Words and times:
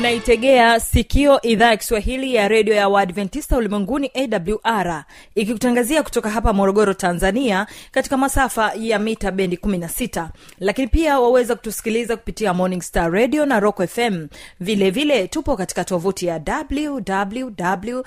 unaitegea 0.00 0.80
sikio 0.80 1.42
idhaa 1.42 1.70
ya 1.70 1.76
kiswahili 1.76 2.34
ya 2.34 2.48
redio 2.48 2.74
ya 2.74 2.88
waadventista 2.88 3.56
ulimwenguni 3.56 4.10
awr 4.14 5.04
ikikutangazia 5.34 6.02
kutoka 6.02 6.30
hapa 6.30 6.52
morogoro 6.52 6.94
tanzania 6.94 7.66
katika 7.90 8.16
masafa 8.16 8.72
ya 8.78 8.98
mita 8.98 9.30
bendi 9.30 9.56
16 9.56 10.28
lakini 10.60 10.88
pia 10.88 11.20
waweza 11.20 11.54
kutusikiliza 11.54 12.16
kupitia 12.16 12.54
morning 12.54 12.82
star 12.82 13.12
radio 13.12 13.46
na 13.46 13.60
rock 13.60 13.86
fm 13.86 14.26
vilevile 14.60 14.90
vile 14.90 15.28
tupo 15.28 15.56
katika 15.56 15.84
tovuti 15.84 16.26
ya 16.26 16.40
wwwawr 16.74 17.98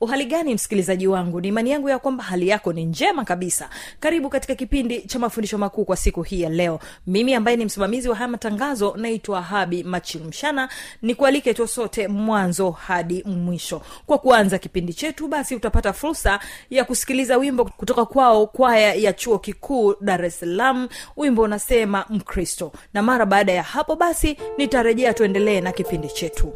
uhali 0.00 0.24
gani 0.24 0.54
msikilizaji 0.54 1.06
wangu? 1.06 1.40
Ni 1.40 1.48
imani 1.48 1.70
yangu 1.70 1.88
ya 1.88 1.98
kwamba 1.98 2.24
hali 2.24 2.48
yako 2.48 2.72
ni 2.72 2.84
njema 2.84 3.24
kabisa. 3.24 3.70
Karibu 4.00 4.28
katika 4.28 4.54
kipindi 4.54 5.00
cha 5.00 5.18
mafundisho 5.18 5.58
makuu 5.58 5.84
kwa 5.84 5.96
siku 5.96 6.22
hii 6.22 6.40
ya 6.40 6.50
leo. 6.50 6.80
Mimi 7.06 7.34
ambaye 7.34 7.56
ni 7.56 7.64
msimamizi 7.64 8.08
wa 8.08 8.16
haya 8.16 8.28
matangazo 8.28 8.94
naitwa 9.14 9.42
habi 9.42 9.82
machilmshana 9.84 10.68
ni 11.02 11.14
kualike 11.14 11.54
tu 11.54 11.66
sote 11.68 12.08
mwanzo 12.08 12.70
hadi 12.70 13.22
mwisho. 13.22 13.82
Kwa 14.06 14.18
kuanza 14.18 14.58
kipindi 14.58 14.94
chetu 14.94 15.28
basi 15.28 15.54
utapata 15.56 15.92
fursa 15.92 16.40
ya 16.70 16.84
kusikiliza 16.84 17.36
wimbo 17.36 17.64
kutoka 17.64 18.04
kwao 18.06 18.46
kwaya 18.46 18.94
ya 18.94 19.12
chuo 19.12 19.38
kikuu 19.38 19.94
dar 20.00 20.24
es 20.24 20.40
salaam. 20.40 20.88
Wimbo 21.16 21.42
unasema 21.42 22.04
mkristo. 22.10 22.72
Na 22.94 23.02
mara 23.02 23.26
baada 23.26 23.52
ya 23.52 23.62
hapo 23.62 23.96
basi 23.96 24.36
nitarejea 24.58 25.14
tuendelee 25.14 25.60
na 25.60 25.72
kipindi 25.72 26.08
chetu 26.08 26.52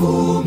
Ooh. 0.00 0.41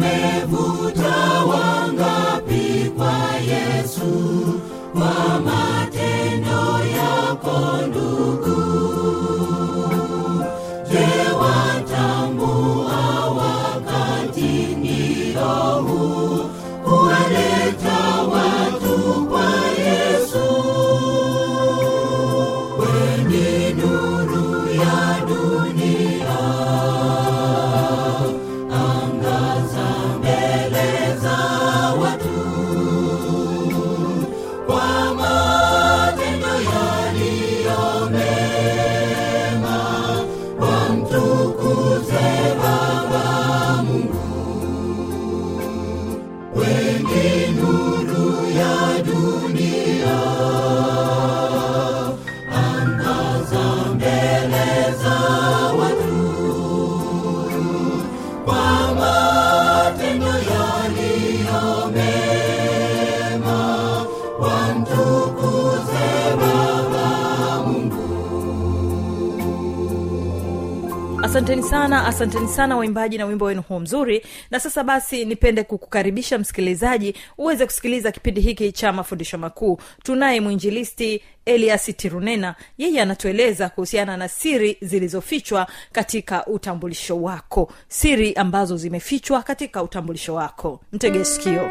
Asanteni 71.35 71.63
sana 71.63 72.05
asanteni 72.07 72.47
sana 72.47 72.77
waimbaji 72.77 73.17
na 73.17 73.25
wimbo 73.25 73.45
wenu 73.45 73.61
huo 73.61 73.79
mzuri. 73.79 74.25
Na 74.51 74.59
sasa 74.59 74.83
basi 74.83 75.25
nipende 75.25 75.63
kukukaribisha 75.63 76.37
msikilizaji 76.37 77.15
uweze 77.37 77.65
kusikiliza 77.65 78.11
kipindi 78.11 78.41
hiki 78.41 78.71
cha 78.71 78.93
mafundisho 78.93 79.37
makuu. 79.37 79.77
Tunaye 80.03 80.41
mwinjilisti 80.41 81.21
elias 81.45 81.85
tirunena. 81.97 82.55
Yeye 82.77 83.01
anatueleza 83.01 83.69
kuhusiana 83.69 84.17
na 84.17 84.27
siri 84.27 84.77
zilizofichwa 84.81 85.67
katika 85.91 86.45
utambulisho 86.47 87.21
wako. 87.21 87.71
Siri 87.87 88.33
ambazo 88.33 88.77
zimefichwa 88.77 89.43
katika 89.43 89.83
utambulisho 89.83 90.33
wako. 90.35 90.81
Mtege 90.93 91.25
sikio. 91.25 91.69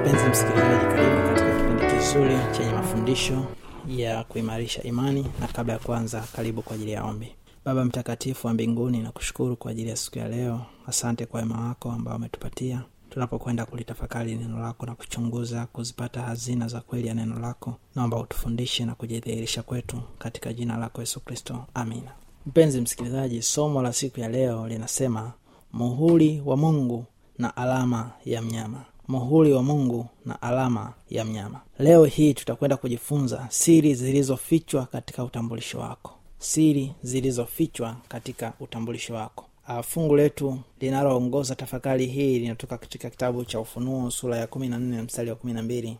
Mpenzi 0.00 0.28
msikilizaji 0.30 0.86
karibu 0.86 1.28
katika 1.28 1.50
kipindi 1.58 1.96
kizuri 1.96 2.38
chenye 2.56 2.72
mafundisho 2.72 3.46
ya 3.88 4.24
kuimarisha 4.24 4.82
imani 4.82 5.26
na 5.40 5.46
kabla 5.46 5.72
ya 5.72 5.78
kuanza, 5.78 6.20
karibu 6.36 6.62
kwa 6.62 6.74
ajili 6.74 6.90
ya 6.92 7.04
ombi. 7.04 7.34
Baba 7.64 7.84
mtakatifu 7.84 8.46
wa 8.46 8.54
mbinguni 8.54 8.98
na 9.02 9.12
kushukuru 9.12 9.56
kwa 9.56 9.70
ajili 9.70 9.90
ya 9.90 9.96
siku 9.96 10.18
ya 10.18 10.28
leo. 10.28 10.60
Asante 10.86 11.26
kwa 11.26 11.40
wema 11.40 11.60
wako 11.68 11.92
ambao 11.92 12.16
umetupatia. 12.16 12.82
Tunapokwenda 13.10 13.66
kulitafakari 13.66 14.34
neno 14.34 14.58
lako 14.58 14.86
na 14.86 14.94
kuchunguza 14.94 15.66
kuzipata 15.66 16.22
hazina 16.22 16.68
za 16.68 16.80
kweli 16.80 17.08
ya 17.08 17.14
neno 17.14 17.38
lako 17.38 17.74
naomba 17.94 18.16
utufundishe 18.18 18.84
na 18.84 18.94
kujidhihirisha 18.94 19.62
kwetu 19.62 20.00
katika 20.18 20.52
jina 20.52 20.76
lako 20.76 21.00
yesu 21.00 21.20
kristo. 21.20 21.64
Amina. 21.74 22.10
Mpenzi 22.46 22.80
msikilizaji 22.80 23.42
somo 23.42 23.82
la 23.82 23.92
siku 23.92 24.20
ya 24.20 24.28
leo 24.28 24.68
linasema 24.68 25.32
muhuri 25.72 26.42
wa 26.44 26.56
mungu 26.56 27.04
na 27.38 27.56
alama 27.56 28.10
ya 28.24 28.42
mnyama 28.42 28.84
muhuri 29.08 29.52
wa 29.52 29.62
mungu 29.62 30.06
na 30.24 30.42
alama 30.42 30.92
ya 31.10 31.24
mnyama. 31.24 31.60
Leo 31.78 32.04
hii 32.04 32.34
tutakwenda 32.34 32.76
kujifunza 32.76 33.46
siri 33.50 33.94
zilizofichwa 33.94 34.86
katika 34.86 35.24
utambulisho 35.24 35.78
wako. 35.78 36.12
Siri 36.38 36.92
zilizofichwa 37.02 37.96
katika 38.08 38.52
utambulisho 38.60 39.14
wako. 39.14 39.44
Uh, 39.68 39.80
fungu 39.80 40.16
letu 40.16 40.58
linaloongoza 40.80 41.54
tafakari 41.54 42.06
hii 42.06 42.38
linatoka 42.38 42.78
katika 42.78 43.10
kitabu 43.10 43.44
cha 43.44 43.60
ufunuo 43.60 44.10
sura 44.10 44.36
ya 44.36 44.46
kumi 44.46 44.68
na 44.68 44.78
nne 44.78 45.02
mstari 45.02 45.30
wa 45.30 45.36
kumi 45.36 45.52
na 45.52 45.62
mbili. 45.62 45.96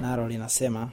Nalo 0.00 0.28
linasema 0.28 0.90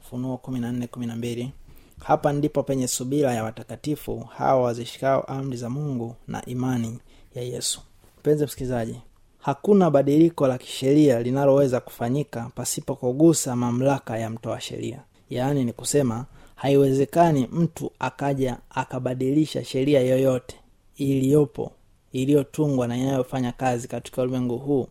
ufunuo 0.00 0.36
kumi 0.36 0.60
na 0.60 0.72
nne 0.72 0.86
kumi 0.86 1.06
na 1.06 1.16
mbili 1.16 1.50
hapa 1.98 2.32
ndipo 2.32 2.62
penye 2.62 2.88
subira 2.88 3.34
ya 3.34 3.44
watakatifu 3.44 4.20
hawa 4.20 4.62
wazishikao 4.62 5.22
amri 5.22 5.56
za 5.56 5.70
mungu 5.70 6.16
na 6.28 6.44
imani 6.46 6.98
ya 7.34 7.42
yesu. 7.42 7.80
Mpenzi 8.20 8.44
msikilizaji 8.44 8.96
hakuna 9.44 9.90
badiliko 9.90 10.46
la 10.48 10.58
kisheria 10.58 11.22
linaloweza 11.22 11.80
kufanyika 11.80 12.50
pasipo 12.54 12.94
kugusa 12.94 13.56
mamlaka 13.56 14.18
ya 14.18 14.30
mtoa 14.30 14.60
sheria. 14.60 15.00
Yaani 15.30 15.64
ni 15.64 15.72
kusema 15.72 16.24
haiwezekani 16.54 17.48
mtu 17.52 17.90
akaja 17.98 18.56
akabadilisha 18.70 19.64
sheria 19.64 20.00
yoyote 20.00 20.56
iliyopo 20.96 21.72
iliyotungwa 22.12 22.88
na 22.88 22.96
inayofanya 22.96 23.52
kazi 23.52 23.88
katika 23.88 24.22
ulimwengu 24.22 24.58
huu 24.58 24.86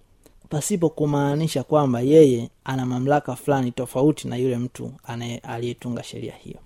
pasipo 0.50 0.89
kumaanisha 0.89 1.63
kwamba 1.63 2.01
yeye 2.01 2.49
ana 2.63 2.85
mamlaka 2.85 3.35
fulani 3.35 3.71
tofauti 3.71 4.27
na 4.27 4.35
yule 4.35 4.57
mtu 4.57 4.91
aliyetunga 5.44 6.03
sheria 6.03 6.33
hiyo. 6.33 6.57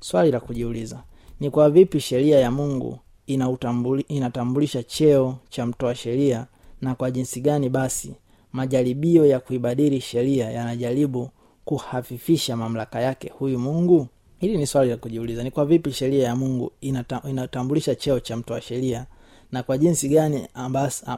Swali 0.00 0.30
la 0.30 0.40
kujiuliza 0.40 1.02
ni 1.40 1.50
kwa 1.50 1.70
vipi 1.70 2.00
sheria 2.00 2.38
ya 2.40 2.50
mungu 2.50 2.98
inatambulisha 4.08 4.82
cheo 4.82 5.36
cha 5.48 5.66
mtoa 5.66 5.94
sheria 5.94 6.46
na 6.80 6.94
kwa 6.94 7.10
jinsi 7.10 7.40
gani 7.40 7.68
basi 7.68 8.14
majaribio 8.52 9.26
ya 9.26 9.40
kuibadili 9.40 10.00
sheria 10.00 10.50
yanajaribu 10.50 11.30
kuhafifisha 11.64 12.56
mamlaka 12.56 13.00
yake 13.00 13.32
huyu 13.38 13.58
mungu? 13.58 14.06
Hili 14.38 14.58
ni 14.58 14.66
swali 14.66 14.90
la 14.90 14.96
kujiuliza 14.96 15.42
ni 15.44 15.50
kwa 15.50 15.64
vipi 15.66 15.92
sheria 15.92 16.24
ya 16.26 16.36
mungu 16.36 16.72
inata, 16.80 17.22
inatambulisha 17.28 17.94
cheo 17.94 18.20
cha 18.20 18.36
mtoa 18.36 18.60
sheria? 18.60 19.06
Na 19.52 19.62
kwa 19.62 19.78
jinsi 19.78 20.08
gani 20.08 20.48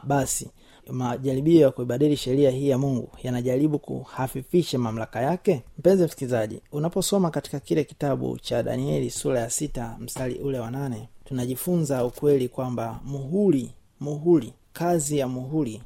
basi 0.03 0.49
majaribio 0.91 1.61
ya 1.61 1.71
kuibadili 1.71 2.17
sheria 2.17 2.49
hii 2.51 2.69
ya 2.69 2.77
mungu 2.77 3.09
yanajaribu 3.23 3.79
kuhafifisha 3.79 4.79
mamlaka 4.79 5.21
yake? 5.21 5.63
Mpenzi 5.79 6.03
msikilizaji 6.05 6.61
unaposoma 6.71 7.31
katika 7.31 7.59
kile 7.59 7.83
kitabu 7.83 8.37
cha 8.39 8.63
danieli 8.63 9.09
sura 9.09 9.39
ya 9.39 9.49
sita 9.49 9.97
mstari 9.99 10.35
ule 10.35 10.59
wa 10.59 10.71
nane 10.71 11.09
tunajifunza 11.25 12.05
ukweli 12.05 12.47
kwamba 12.49 12.99
muhuri 13.05 13.71
muhuri 13.99 14.53
kazi 14.73 15.17
ya 15.17 15.27
muhuri 15.27 15.81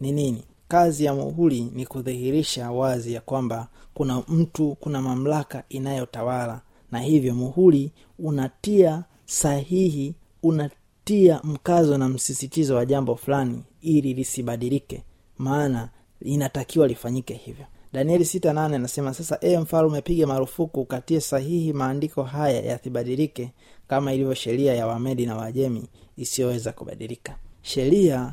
ni 0.00 0.12
nini? 0.12 0.44
Kazi 0.68 1.04
ya 1.04 1.14
muhuri 1.14 1.60
ni 1.74 1.86
kudhihirisha 1.86 2.70
wazi 2.70 3.12
ya 3.12 3.20
kwamba 3.20 3.68
kuna 3.94 4.22
mtu 4.28 4.76
kuna 4.80 5.02
mamlaka 5.02 5.64
inayotawala. 5.68 6.60
Na 6.92 7.00
hivyo 7.00 7.34
muhuri 7.34 7.92
unatia 8.18 9.04
sahihi 9.26 10.14
unatia 10.42 11.40
mkazo 11.44 11.98
na 11.98 12.08
msisitizo 12.08 12.76
wa 12.76 12.86
jambo 12.86 13.16
fulani 13.16 13.62
ili 13.80 14.14
lisibadilike. 14.14 15.02
Maana 15.38 15.88
inatakiwa 16.22 16.88
lifanyike 16.88 17.34
hivyo. 17.34 17.66
Danieli 17.92 18.24
sita 18.24 18.52
nane 18.52 18.76
anasema 18.76 19.14
sasa 19.14 19.38
ee 19.42 19.58
mfalume 19.58 20.02
piga 20.02 20.26
marufuku 20.26 20.80
ukatie 20.80 21.20
sahihi 21.20 21.72
maandiko 21.72 22.22
haya 22.22 22.60
yasibadilike 22.62 23.52
kama 23.88 24.12
ilivyo 24.14 24.34
sheria 24.34 24.74
ya 24.74 24.86
wamedi 24.86 25.26
na 25.26 25.36
wajemi 25.36 25.88
isiyoweza 26.16 26.72
kubadilika 26.72 27.36
sheria 27.66 28.32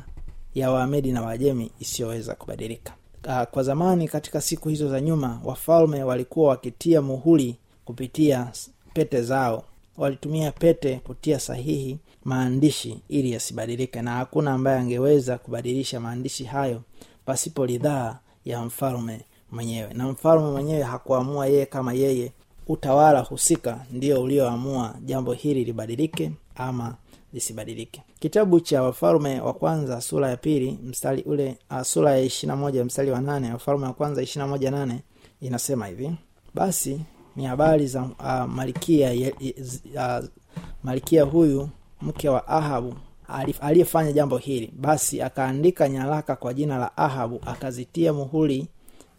ya 0.54 0.70
waamedi 0.70 1.12
na 1.12 1.22
waajemi 1.22 1.70
isiyoweza 1.80 2.34
kubadilika. 2.34 2.92
Kwa 3.50 3.62
zamani 3.62 4.08
katika 4.08 4.40
siku 4.40 4.68
hizo 4.68 4.88
za 4.88 5.00
nyuma 5.00 5.40
wafalme 5.44 6.02
walikuwa 6.02 6.48
wakitia 6.48 7.02
muhuri 7.02 7.56
kupitia 7.84 8.52
pete 8.92 9.22
zao. 9.22 9.64
Walitumia 9.96 10.52
pete 10.52 11.00
kutia 11.06 11.40
sahihi 11.40 11.98
maandishi 12.24 13.00
ili 13.08 13.32
yasibadilike 13.32 14.02
na 14.02 14.10
hakuna 14.10 14.52
ambaye 14.52 14.78
angeweza 14.78 15.38
kubadilisha 15.38 16.00
maandishi 16.00 16.44
hayo 16.44 16.82
pasipo 17.24 17.66
ridhaa 17.66 18.18
ya 18.44 18.62
mfalme 18.62 19.20
mwenyewe. 19.52 19.94
Na 19.94 20.08
mfalme 20.08 20.50
mwenyewe 20.50 20.82
hakuamua 20.82 21.46
yeye 21.46 21.66
kama 21.66 21.92
yeye 21.92 22.32
utawala 22.66 23.20
husika 23.20 23.86
ndio 23.92 24.22
ulioamua 24.22 24.94
jambo 25.04 25.32
hili 25.32 25.64
libadilike 25.64 26.32
ama 26.54 26.96
lisibadilike. 27.32 28.02
Kitabu 28.20 28.60
cha 28.60 28.82
wafalme 28.82 29.40
wa 29.40 29.52
kwanza 29.54 30.00
sura 30.00 30.30
ya 30.30 30.36
pili 30.36 30.78
mstari 30.84 31.22
ule 31.22 31.58
uh, 31.70 31.82
sura 31.82 32.10
ya 32.10 32.20
ishirina 32.20 32.56
moja 32.56 32.84
mstari 32.84 33.10
wa 33.10 33.20
nane 33.20 33.52
wafalme 33.52 33.86
wa 33.86 33.92
kwanza 33.92 34.22
ishirina 34.22 34.46
moja 34.48 34.70
nane 34.70 35.02
inasema 35.40 35.86
hivi. 35.86 36.12
Basi 36.54 37.00
ni 37.36 37.44
habari 37.44 37.86
za 37.86 38.02
uh, 38.02 38.44
malikia 38.54 39.32
uh, 39.94 40.24
malikia 40.82 41.22
huyu 41.24 41.68
mke 42.02 42.28
wa 42.28 42.48
ahabu 42.48 42.94
aliyefanya 43.60 44.12
jambo 44.12 44.38
hili. 44.38 44.72
Basi 44.76 45.22
akaandika 45.22 45.88
nyaraka 45.88 46.36
kwa 46.36 46.54
jina 46.54 46.78
la 46.78 46.96
ahabu 46.96 47.40
akazitia 47.46 48.12
muhuri 48.12 48.68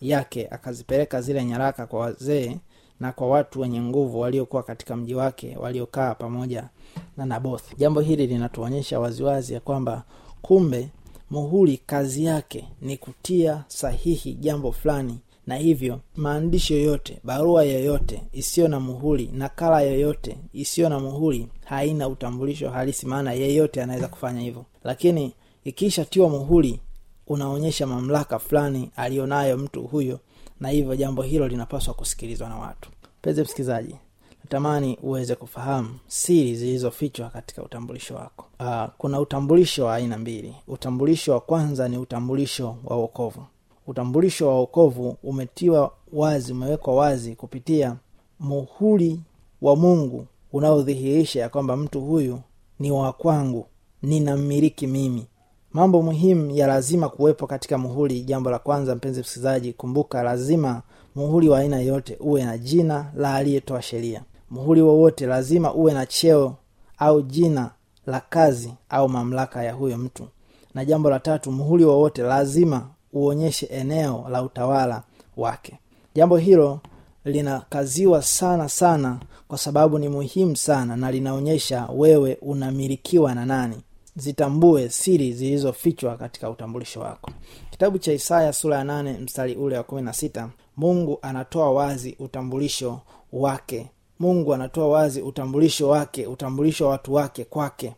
yake 0.01 0.47
akazipeleka 0.51 1.21
zile 1.21 1.45
nyaraka 1.45 1.87
kwa 1.87 1.99
wazee 1.99 2.57
na 2.99 3.11
kwa 3.11 3.27
watu 3.29 3.61
wenye 3.61 3.81
nguvu 3.81 4.19
waliokuwa 4.19 4.63
katika 4.63 4.95
mji 4.95 5.15
wake 5.15 5.57
waliokaa 5.59 6.15
pamoja 6.15 6.69
na 7.17 7.25
naboth 7.25 7.77
jambo 7.77 8.01
hili 8.01 8.27
linatuonyesha 8.27 8.99
waziwazi 8.99 9.53
ya 9.53 9.59
kwamba 9.59 10.03
kumbe 10.41 10.89
muhuri 11.29 11.77
kazi 11.85 12.25
yake 12.25 12.67
ni 12.81 12.97
kutia 12.97 13.63
sahihi 13.67 14.33
jambo 14.33 14.71
fulani 14.71 15.19
na 15.47 15.55
hivyo 15.55 15.99
maandishi 16.15 16.73
yoyote 16.73 17.19
barua 17.23 17.63
yoyote 17.63 18.21
isiyo 18.33 18.67
na 18.67 18.79
muhuri 18.79 19.29
nakala 19.33 19.81
yoyote 19.81 20.37
isiyo 20.53 20.89
na 20.89 20.99
muhuri 20.99 21.47
haina 21.65 22.07
utambulisho 22.09 22.69
halisi 22.69 23.05
maana 23.05 23.33
yeyote 23.33 23.83
anaweza 23.83 24.07
kufanya 24.07 24.41
hivyo. 24.41 24.65
Lakini 24.83 25.33
ikishatiwa 25.63 26.29
muhuri 26.29 26.79
unaonyesha 27.27 27.87
mamlaka 27.87 28.39
fulani 28.39 28.91
aliyonayo 28.95 29.57
mtu 29.57 29.81
huyo 29.83 30.19
na 30.59 30.69
hivyo 30.69 30.95
jambo 30.95 31.21
hilo 31.21 31.47
linapaswa 31.47 31.93
kusikilizwa 31.93 32.49
na 32.49 32.55
watu. 32.57 32.89
Mpenzi 33.19 33.41
msikilizaji 33.41 33.95
natamani 34.43 34.97
uweze 35.03 35.35
kufahamu 35.35 35.99
siri 36.07 36.55
zilizofichwa 36.55 37.29
katika 37.29 37.63
utambulisho 37.63 38.15
wako. 38.15 38.45
Uh, 38.59 38.83
kuna 38.97 39.19
utambulisho 39.19 39.85
wa 39.85 39.95
aina 39.95 40.17
mbili. 40.17 40.55
Utambulisho 40.67 41.31
wa 41.33 41.39
kwanza 41.39 41.87
ni 41.87 41.97
utambulisho 41.97 42.75
wa 42.83 42.95
wokovu. 42.97 43.45
Utambulisho 43.87 44.47
wa 44.47 44.55
wokovu 44.59 45.17
umetiwa 45.23 45.91
wazi 46.13 46.51
umewekwa 46.51 46.95
wazi 46.95 47.35
kupitia 47.35 47.95
muhuri 48.39 49.19
wa 49.61 49.75
mungu 49.75 50.27
unaodhihirisha 50.53 51.39
ya 51.39 51.49
kwamba 51.49 51.75
mtu 51.77 52.01
huyu 52.01 52.41
ni 52.79 52.91
wa 52.91 53.13
kwangu 53.13 53.65
ninammiliki 54.01 54.87
mimi 54.87 55.25
mambo 55.75 56.01
muhimu 56.01 56.51
ya 56.51 56.67
lazima 56.67 57.09
kuwepo 57.09 57.47
katika 57.47 57.77
muhuri 57.77 58.21
jambo 58.21 58.49
la 58.49 58.59
kwanza 58.59 58.95
mpenzi 58.95 59.19
msikilizaji 59.21 59.73
kumbuka 59.73 60.23
lazima 60.23 60.81
muhuri 61.15 61.49
wa 61.49 61.59
aina 61.59 61.79
yoyote 61.79 62.17
uwe 62.19 62.43
na 62.45 62.57
jina 62.57 63.11
la 63.15 63.35
aliyetoa 63.35 63.81
sheria. 63.81 64.21
Muhuri 64.49 64.81
wowote 64.81 65.25
lazima 65.25 65.73
uwe 65.73 65.93
na 65.93 66.05
cheo 66.05 66.55
au 66.97 67.21
jina 67.21 67.71
la 68.07 68.19
kazi 68.29 68.73
au 68.89 69.09
mamlaka 69.09 69.63
ya 69.63 69.73
huyo 69.73 69.97
mtu. 69.97 70.27
Na 70.73 70.85
jambo 70.85 71.09
la 71.09 71.19
tatu 71.19 71.51
muhuri 71.51 71.85
wowote 71.85 72.21
lazima 72.21 72.87
uonyeshe 73.13 73.65
eneo 73.65 74.25
la 74.31 74.43
utawala 74.43 75.03
wake. 75.37 75.79
Jambo 76.15 76.37
hilo 76.37 76.79
linakaziwa 77.25 78.21
sana 78.21 78.69
sana 78.69 79.19
kwa 79.47 79.57
sababu 79.57 79.99
ni 79.99 80.09
muhimu 80.09 80.55
sana 80.55 80.95
na 80.97 81.11
linaonyesha 81.11 81.87
wewe 81.95 82.37
unamilikiwa 82.41 83.35
na 83.35 83.45
nani 83.45 83.77
zitambue 84.15 84.89
siri 84.89 85.33
zilizofichwa 85.33 86.17
katika 86.17 86.49
utambulisho 86.49 86.99
wako. 86.99 87.31
Kitabu 87.71 87.97
cha 87.97 88.13
isaya 88.13 88.53
sura 88.53 88.77
ya 88.77 88.83
nane 88.83 89.13
mstari 89.13 89.55
ule 89.55 89.77
wa 89.77 89.83
kumi 89.83 90.01
na 90.01 90.13
sita 90.13 90.49
mungu 90.77 91.19
anatoa 91.21 91.71
wazi 91.71 92.15
utambulisho 92.19 92.99
wake. 93.33 93.89
Mungu 94.19 94.53
anatoa 94.53 94.87
wazi 94.87 95.21
utambulisho 95.21 95.89
wake 95.89 96.27
utambulisho 96.27 96.85
wa 96.85 96.91
watu 96.91 97.13
wake 97.13 97.43
kwake. 97.45 97.95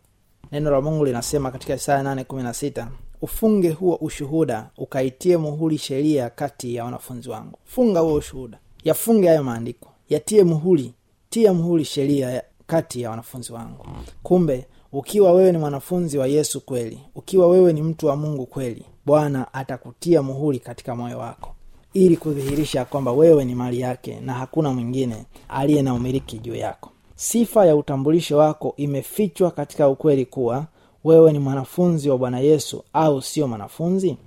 Neno 0.51 0.71
la 0.71 0.81
mungu 0.81 1.05
linasema 1.05 1.51
katika 1.51 1.75
isaya 1.75 2.03
nane 2.03 2.23
kumi 2.23 2.43
na 2.43 2.53
sita 2.53 2.91
ufunge 3.21 3.69
huo 3.69 3.95
ushuhuda 3.95 4.69
ukaitie 4.77 5.37
muhuri 5.37 5.77
sheria 5.77 6.29
kati 6.29 6.75
ya 6.75 6.85
wanafunzi 6.85 7.29
wangu. 7.29 7.59
Funga 7.65 7.99
huo 7.99 8.13
ushuhuda. 8.13 8.59
Yafunge 8.83 9.27
hayo 9.27 9.43
maandiko. 9.43 9.89
Yatie 10.09 10.43
muhuri. 10.43 10.93
Tia 11.29 11.53
muhuri 11.53 11.85
sheria 11.85 12.43
kati 12.67 13.01
ya 13.01 13.09
wanafunzi 13.09 13.53
wangu. 13.53 13.85
Kumbe 14.23 14.65
ukiwa 14.91 15.31
wewe 15.31 15.51
ni 15.51 15.57
mwanafunzi 15.57 16.17
wa 16.17 16.27
yesu 16.27 16.61
kweli 16.61 16.99
ukiwa 17.15 17.47
wewe 17.47 17.73
ni 17.73 17.81
mtu 17.81 18.07
wa 18.07 18.15
mungu 18.15 18.45
kweli 18.45 18.85
bwana 19.05 19.53
atakutia 19.53 20.21
muhuri 20.23 20.59
katika 20.59 20.95
moyo 20.95 21.17
wako. 21.19 21.53
Ili 21.93 22.17
kudhihirisha 22.17 22.85
kwamba 22.85 23.11
wewe 23.11 23.45
ni 23.45 23.55
mali 23.55 23.79
yake 23.79 24.19
na 24.19 24.33
hakuna 24.33 24.73
mwingine 24.73 25.25
aliye 25.49 25.81
na 25.81 25.93
umiliki 25.93 26.39
juu 26.39 26.55
yako. 26.55 26.91
Sifa 27.15 27.65
ya 27.65 27.75
utambulisho 27.75 28.37
wako 28.37 28.73
imefichwa 28.77 29.51
katika 29.51 29.89
ukweli 29.89 30.25
kuwa 30.25 30.65
wewe 31.03 31.31
ni 31.31 31.39
mwanafunzi 31.39 32.09
wa 32.09 32.17
bwana 32.17 32.39
yesu 32.39 32.83
au 32.93 33.21
sio 33.21 33.47
mwanafunzi? 33.47 34.17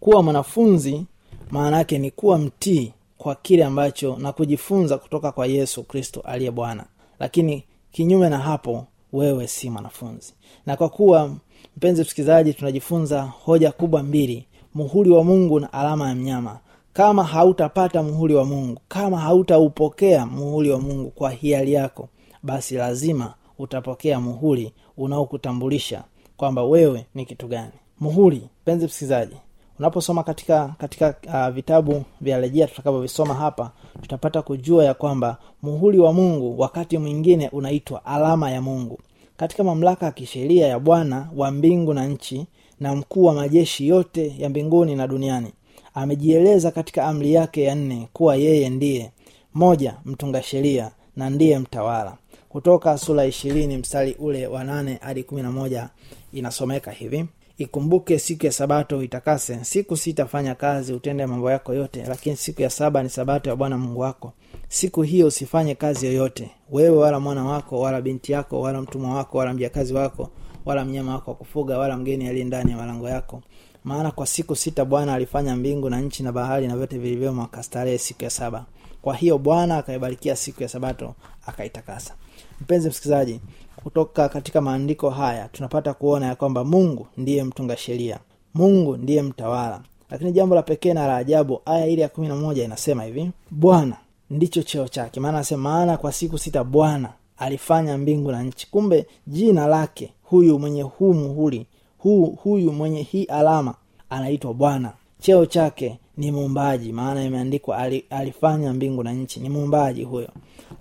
Kuwa 0.00 0.22
mwanafunzi 0.22 1.04
maana 1.50 1.76
yake 1.76 1.98
ni 1.98 2.10
kuwa 2.10 2.38
mtii 2.38 2.92
kwa 3.18 3.34
kile 3.34 3.64
ambacho 3.64 4.16
na 4.16 4.32
kujifunza 4.32 4.98
kutoka 4.98 5.32
kwa 5.32 5.46
yesu 5.46 5.82
kristo 5.82 6.20
aliye 6.20 6.50
bwana. 6.50 6.84
Lakini 7.20 7.64
kinyume 7.92 8.28
na 8.28 8.38
hapo 8.38 8.86
wewe 9.14 9.46
si 9.46 9.70
mwanafunzi. 9.70 10.34
Na 10.66 10.76
kwa 10.76 10.88
kuwa 10.88 11.30
mpenzi 11.76 12.02
msikilizaji 12.02 12.54
tunajifunza 12.54 13.22
hoja 13.22 13.72
kubwa 13.72 14.02
mbili 14.02 14.46
muhuri 14.74 15.10
wa 15.10 15.24
mungu 15.24 15.60
na 15.60 15.72
alama 15.72 16.08
ya 16.08 16.14
mnyama. 16.14 16.58
Kama 16.92 17.24
hautapata 17.24 18.02
muhuri 18.02 18.34
wa 18.34 18.44
mungu 18.44 18.80
kama 18.88 19.18
hautaupokea 19.20 20.26
muhuri 20.26 20.70
wa 20.70 20.80
mungu 20.80 21.10
kwa 21.10 21.30
hiari 21.30 21.72
yako 21.72 22.08
basi 22.42 22.74
lazima 22.74 23.34
utapokea 23.58 24.20
muhuri 24.20 24.72
unaokutambulisha 24.96 26.04
kwamba 26.36 26.64
wewe 26.64 27.06
ni 27.14 27.24
kitu 27.26 27.48
gani. 27.48 27.72
Muhuri 28.00 28.48
mpenzi 28.62 28.86
msikilizaji 28.86 29.36
unaposoma 29.78 30.22
katika 30.22 30.74
katika 30.78 31.14
uh, 31.26 31.48
vitabu 31.54 32.02
vya 32.20 32.38
rejea 32.38 32.66
tutakavyovisoma 32.66 33.34
hapa 33.34 33.70
tutapata 34.02 34.42
kujua 34.42 34.84
ya 34.84 34.94
kwamba 34.94 35.36
muhuri 35.62 35.98
wa 35.98 36.12
mungu 36.12 36.60
wakati 36.60 36.98
mwingine 36.98 37.48
unaitwa 37.48 38.04
alama 38.04 38.50
ya 38.50 38.62
mungu. 38.62 38.98
Katika 39.36 39.64
mamlaka 39.64 40.06
ya 40.06 40.12
kisheria 40.12 40.66
ya 40.66 40.78
bwana 40.78 41.28
wa 41.36 41.50
mbingu 41.50 41.94
na 41.94 42.06
nchi 42.06 42.46
na 42.80 42.94
mkuu 42.96 43.24
wa 43.24 43.34
majeshi 43.34 43.88
yote 43.88 44.34
ya 44.38 44.48
mbinguni 44.48 44.94
na 44.96 45.06
duniani 45.06 45.52
amejieleza 45.94 46.70
katika 46.70 47.04
amri 47.04 47.32
yake 47.32 47.62
ya 47.62 47.74
nne 47.74 48.08
kuwa 48.12 48.36
yeye 48.36 48.70
ndiye 48.70 49.10
moja 49.54 49.96
mtunga 50.04 50.42
sheria 50.42 50.90
na 51.16 51.30
ndiye 51.30 51.58
mtawala. 51.58 52.16
Kutoka 52.48 52.98
sura 52.98 53.24
ishirini 53.24 53.76
mstari 53.76 54.16
ule 54.18 54.46
wa 54.46 54.64
nane 54.64 54.98
hadi 55.02 55.22
kumi 55.24 55.42
na 55.42 55.52
moja 55.52 55.88
inasomeka 56.32 56.90
hivi 56.90 57.26
ikumbuke 57.58 58.18
siku 58.18 58.46
ya 58.46 58.52
sabato 58.52 59.02
itakase 59.02 59.64
siku 59.64 59.96
sitafanya 59.96 60.54
kazi 60.54 60.92
utende 60.92 61.26
mambo 61.26 61.50
yako 61.50 61.74
yote 61.74 62.04
lakini 62.08 62.36
siku 62.36 62.62
ya 62.62 62.70
saba 62.70 63.02
ni 63.02 63.08
sabato 63.08 63.50
ya 63.50 63.56
bwana 63.56 63.78
mungu 63.78 64.00
wako. 64.00 64.32
Siku 64.68 65.02
hiyo 65.02 65.26
usifanye 65.26 65.74
kazi 65.74 66.06
yoyote. 66.06 66.50
Wewe 66.70 66.96
wala 66.96 67.20
mwana 67.20 67.44
wako 67.44 67.80
wala 67.80 68.00
binti 68.02 68.32
yako 68.32 68.60
wala 68.60 68.82
mtumwa 68.82 69.14
wako 69.16 69.38
wala 69.38 69.54
mjakazi 69.54 69.94
wako 69.94 70.30
wala 70.64 70.84
mnyama 70.84 71.12
wako 71.14 71.30
wa 71.30 71.36
kufuga 71.36 71.78
wala 71.78 71.96
mgeni 71.96 72.28
aliye 72.28 72.44
ndani 72.44 72.70
ya 72.70 72.76
malango 72.76 73.08
yako. 73.08 73.42
Maana 73.84 74.10
kwa 74.10 74.26
siku 74.26 74.56
sita 74.56 74.84
bwana 74.84 75.14
alifanya 75.14 75.56
mbingu 75.56 75.90
na 75.90 76.00
nchi 76.00 76.22
na 76.22 76.32
bahari 76.32 76.66
na 76.68 76.76
vyote 76.76 76.98
vilivyomo 76.98 77.42
akastarehe 77.42 77.98
siku 77.98 78.24
ya 78.24 78.30
saba 78.30 78.64
kwa 79.04 79.14
hiyo 79.16 79.38
bwana 79.38 79.76
akaibarikia 79.78 80.36
siku 80.36 80.62
ya 80.62 80.68
sabato 80.68 81.14
akaitakasa. 81.46 82.14
Mpenzi 82.60 82.88
msikilizaji 82.88 83.40
kutoka 83.76 84.28
katika 84.28 84.60
maandiko 84.60 85.10
haya 85.10 85.48
tunapata 85.52 85.94
kuona 85.94 86.26
ya 86.26 86.34
kwamba 86.34 86.64
mungu 86.64 87.06
ndiye 87.16 87.44
mtunga 87.44 87.76
sheria. 87.76 88.18
Mungu 88.54 88.96
ndiye 88.96 89.22
mtawala. 89.22 89.80
Lakini 90.10 90.32
jambo 90.32 90.54
la 90.54 90.62
pekee 90.62 90.92
na 90.94 91.06
la 91.06 91.16
ajabu 91.16 91.60
aya 91.66 91.86
ile 91.86 92.02
ya 92.02 92.08
kumi 92.08 92.28
na 92.28 92.36
moja 92.36 92.64
inasema 92.64 93.04
hivi 93.04 93.30
bwana 93.50 93.96
ndicho 94.30 94.62
cheo 94.62 94.88
chake. 94.88 95.20
Maana 95.20 95.38
anasema 95.38 95.62
maana 95.70 95.96
kwa 95.96 96.12
siku 96.12 96.38
sita 96.38 96.64
bwana 96.64 97.12
alifanya 97.38 97.98
mbingu 97.98 98.32
na 98.32 98.42
nchi. 98.42 98.70
Kumbe 98.70 99.06
jina 99.26 99.66
lake 99.66 100.12
huyu 100.22 100.58
mwenye 100.58 100.82
huu 100.82 101.12
muhuri 101.14 101.66
huu 101.98 102.26
huyu 102.26 102.72
mwenye 102.72 103.02
hii 103.02 103.24
alama 103.24 103.74
anaitwa 104.10 104.54
bwana. 104.54 104.92
Cheo 105.20 105.46
chake 105.46 105.98
ni 106.16 106.30
muumbaji 106.32 106.92
maana 106.92 107.24
imeandikwa 107.24 107.78
alifanya 108.10 108.72
mbingu 108.72 109.02
na 109.02 109.12
nchi 109.12 109.40
ni 109.40 109.48
muumbaji 109.48 110.04
huyo. 110.04 110.28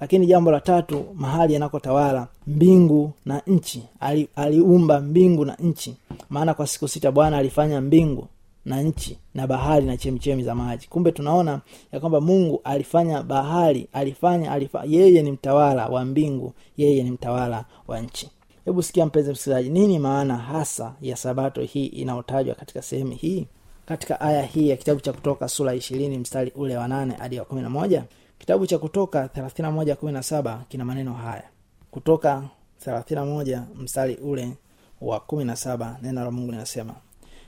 Lakini 0.01 0.25
jambo 0.27 0.51
la 0.51 0.59
tatu 0.59 1.05
mahali 1.15 1.55
anakotawala 1.55 2.27
mbingu 2.47 3.11
na 3.25 3.41
nchi. 3.47 3.83
Ali, 3.99 4.27
aliumba 4.35 5.01
mbingu 5.01 5.45
na 5.45 5.55
nchi. 5.55 5.95
Maana 6.29 6.53
kwa 6.53 6.67
siku 6.67 6.87
sita 6.87 7.11
bwana 7.11 7.37
alifanya 7.37 7.81
mbingu 7.81 8.27
na 8.65 8.81
nchi 8.81 9.17
na 9.33 9.47
bahari 9.47 9.85
na 9.85 9.97
chemchemi 9.97 10.43
za 10.43 10.55
maji. 10.55 10.87
Kumbe 10.89 11.11
tunaona 11.11 11.61
ya 11.91 11.99
kwamba 11.99 12.21
mungu 12.21 12.61
alifanya 12.63 13.23
bahari 13.23 13.87
alifanya 13.93 14.51
alifanya. 14.51 14.97
yeye 14.97 15.21
ni 15.21 15.31
mtawala 15.31 15.87
wa 15.87 16.05
mbingu 16.05 16.53
yeye 16.77 17.03
ni 17.03 17.11
mtawala 17.11 17.65
wa 17.87 17.99
nchi. 18.01 18.29
Hebu 18.65 18.83
sikia 18.83 19.05
mpenzi 19.05 19.31
msikilizaji 19.31 19.69
nini 19.69 19.99
maana 19.99 20.37
hasa 20.37 20.93
ya 21.01 21.15
sabato 21.15 21.61
hii 21.61 21.85
inayotajwa 21.85 22.55
katika 22.55 22.81
sehemu 22.81 23.11
hii 23.11 23.47
katika 23.85 24.21
aya 24.21 24.41
hii 24.43 24.69
ya 24.69 24.77
kitabu 24.77 24.99
cha 25.01 25.13
kutoka 25.13 25.47
sura 25.47 25.73
ishirini 25.75 26.17
mstari 26.17 26.51
ule 26.55 26.77
wa 26.77 26.87
nane 26.87 27.13
hadi 27.19 27.39
wa 27.39 27.45
kumi 27.45 27.61
na 27.61 27.69
moja. 27.69 28.03
Kitabu 28.39 28.67
cha 28.67 28.77
kutoka 28.77 29.27
thelathini 29.27 29.67
moja 29.69 29.95
kumi 29.95 30.11
na 30.11 30.23
saba 30.23 30.63
kina 30.69 30.85
maneno 30.85 31.13
haya. 31.13 31.43
Kutoka 31.91 32.43
thelathini 32.79 33.21
moja 33.21 33.63
mstari 33.75 34.15
ule 34.15 34.53
wa 35.01 35.19
kumi 35.19 35.45
na 35.45 35.55
saba 35.55 35.97
neno 36.01 36.23
la 36.23 36.31
mungu 36.31 36.51
linasema 36.51 36.93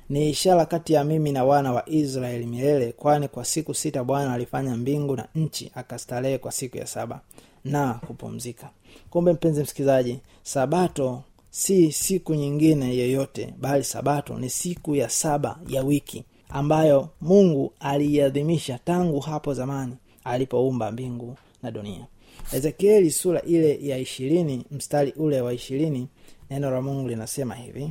ni 0.09 0.29
ishara 0.29 0.65
kati 0.65 0.93
ya 0.93 1.03
mimi 1.03 1.31
na 1.31 1.43
wana 1.45 1.73
wa 1.73 1.89
israeli 1.89 2.45
milele 2.45 2.91
kwani 2.91 3.27
kwa 3.27 3.45
siku 3.45 3.73
sita 3.73 4.03
bwana 4.03 4.33
alifanya 4.33 4.77
mbingu 4.77 5.15
na 5.15 5.27
nchi 5.35 5.71
akastarehe 5.75 6.37
kwa 6.37 6.51
siku 6.51 6.77
ya 6.77 6.87
saba 6.87 7.19
na 7.63 7.93
kupumzika. 7.93 8.69
Kumbe 9.09 9.33
mpenzi 9.33 9.61
msikilizaji 9.61 10.19
sabato 10.43 11.23
si 11.57 11.91
siku 11.91 12.35
nyingine 12.35 12.97
yoyote 12.97 13.53
bali 13.57 13.83
sabato 13.83 14.39
ni 14.39 14.49
siku 14.49 14.95
ya 14.95 15.09
saba 15.09 15.59
ya 15.67 15.83
wiki 15.83 16.23
ambayo 16.49 17.09
mungu 17.21 17.73
aliiadhimisha 17.79 18.79
tangu 18.85 19.19
hapo 19.19 19.53
zamani 19.53 19.93
alipoumba 20.23 20.91
mbingu 20.91 21.35
na 21.63 21.71
dunia. 21.71 22.05
Ezekieli 22.53 23.11
sura 23.11 23.41
ile 23.41 23.79
ya 23.87 23.97
ishirini 23.97 24.65
mstari 24.71 25.11
ule 25.11 25.41
wa 25.41 25.53
ishirini 25.53 26.07
neno 26.49 26.71
la 26.71 26.81
mungu 26.81 27.09
linasema 27.09 27.55
hivi. 27.55 27.89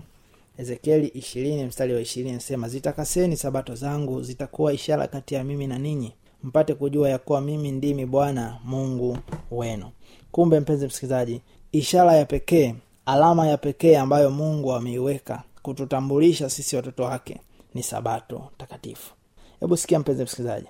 Ezekieli 0.59 1.07
ishirini 1.07 1.65
mstari 1.65 1.95
wa 1.95 2.01
ishirini 2.01 2.33
nasema 2.33 2.69
zitakaseni 2.69 3.37
sabato 3.37 3.75
zangu 3.75 4.23
zitakuwa 4.23 4.73
ishara 4.73 5.07
kati 5.07 5.35
ya 5.35 5.45
mimi 5.45 5.67
na 5.67 5.79
ninyi 5.79 6.13
mpate 6.43 6.75
kujua 6.75 7.09
ya 7.11 7.19
kuwa 7.19 7.41
mimi 7.41 7.71
ndimi 7.73 8.07
bwana 8.07 8.59
mungu 8.65 9.19
wenu. 9.51 9.87
Kumbe 10.33 10.61
mpenzi 10.61 10.87
msikilizaji 10.87 11.41
ishara 11.73 12.13
ya 12.17 12.25
pekee 12.25 12.75
alama 13.07 13.47
ya 13.47 13.57
pekee 13.57 13.97
ambayo 13.97 14.31
mungu 14.31 14.73
ameiweka 14.73 15.43
kututambulisha 15.63 16.51
sisi 16.51 16.77
watoto 16.77 17.03
wake 17.03 17.41
ni 17.75 17.83
sabato 17.83 18.49
takatifu. 18.59 19.15
Hebu 19.61 19.77
sikia 19.77 19.99
mpenzi 19.99 20.23
msikilizaji. 20.25 20.67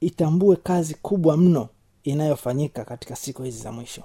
Itambue 0.00 0.56
kazi 0.56 0.94
kubwa 0.94 1.36
mno 1.36 1.68
inayofanyika 2.04 2.84
katika 2.84 3.16
siku 3.16 3.42
hizi 3.42 3.62
za 3.62 3.72
mwisho. 3.72 4.02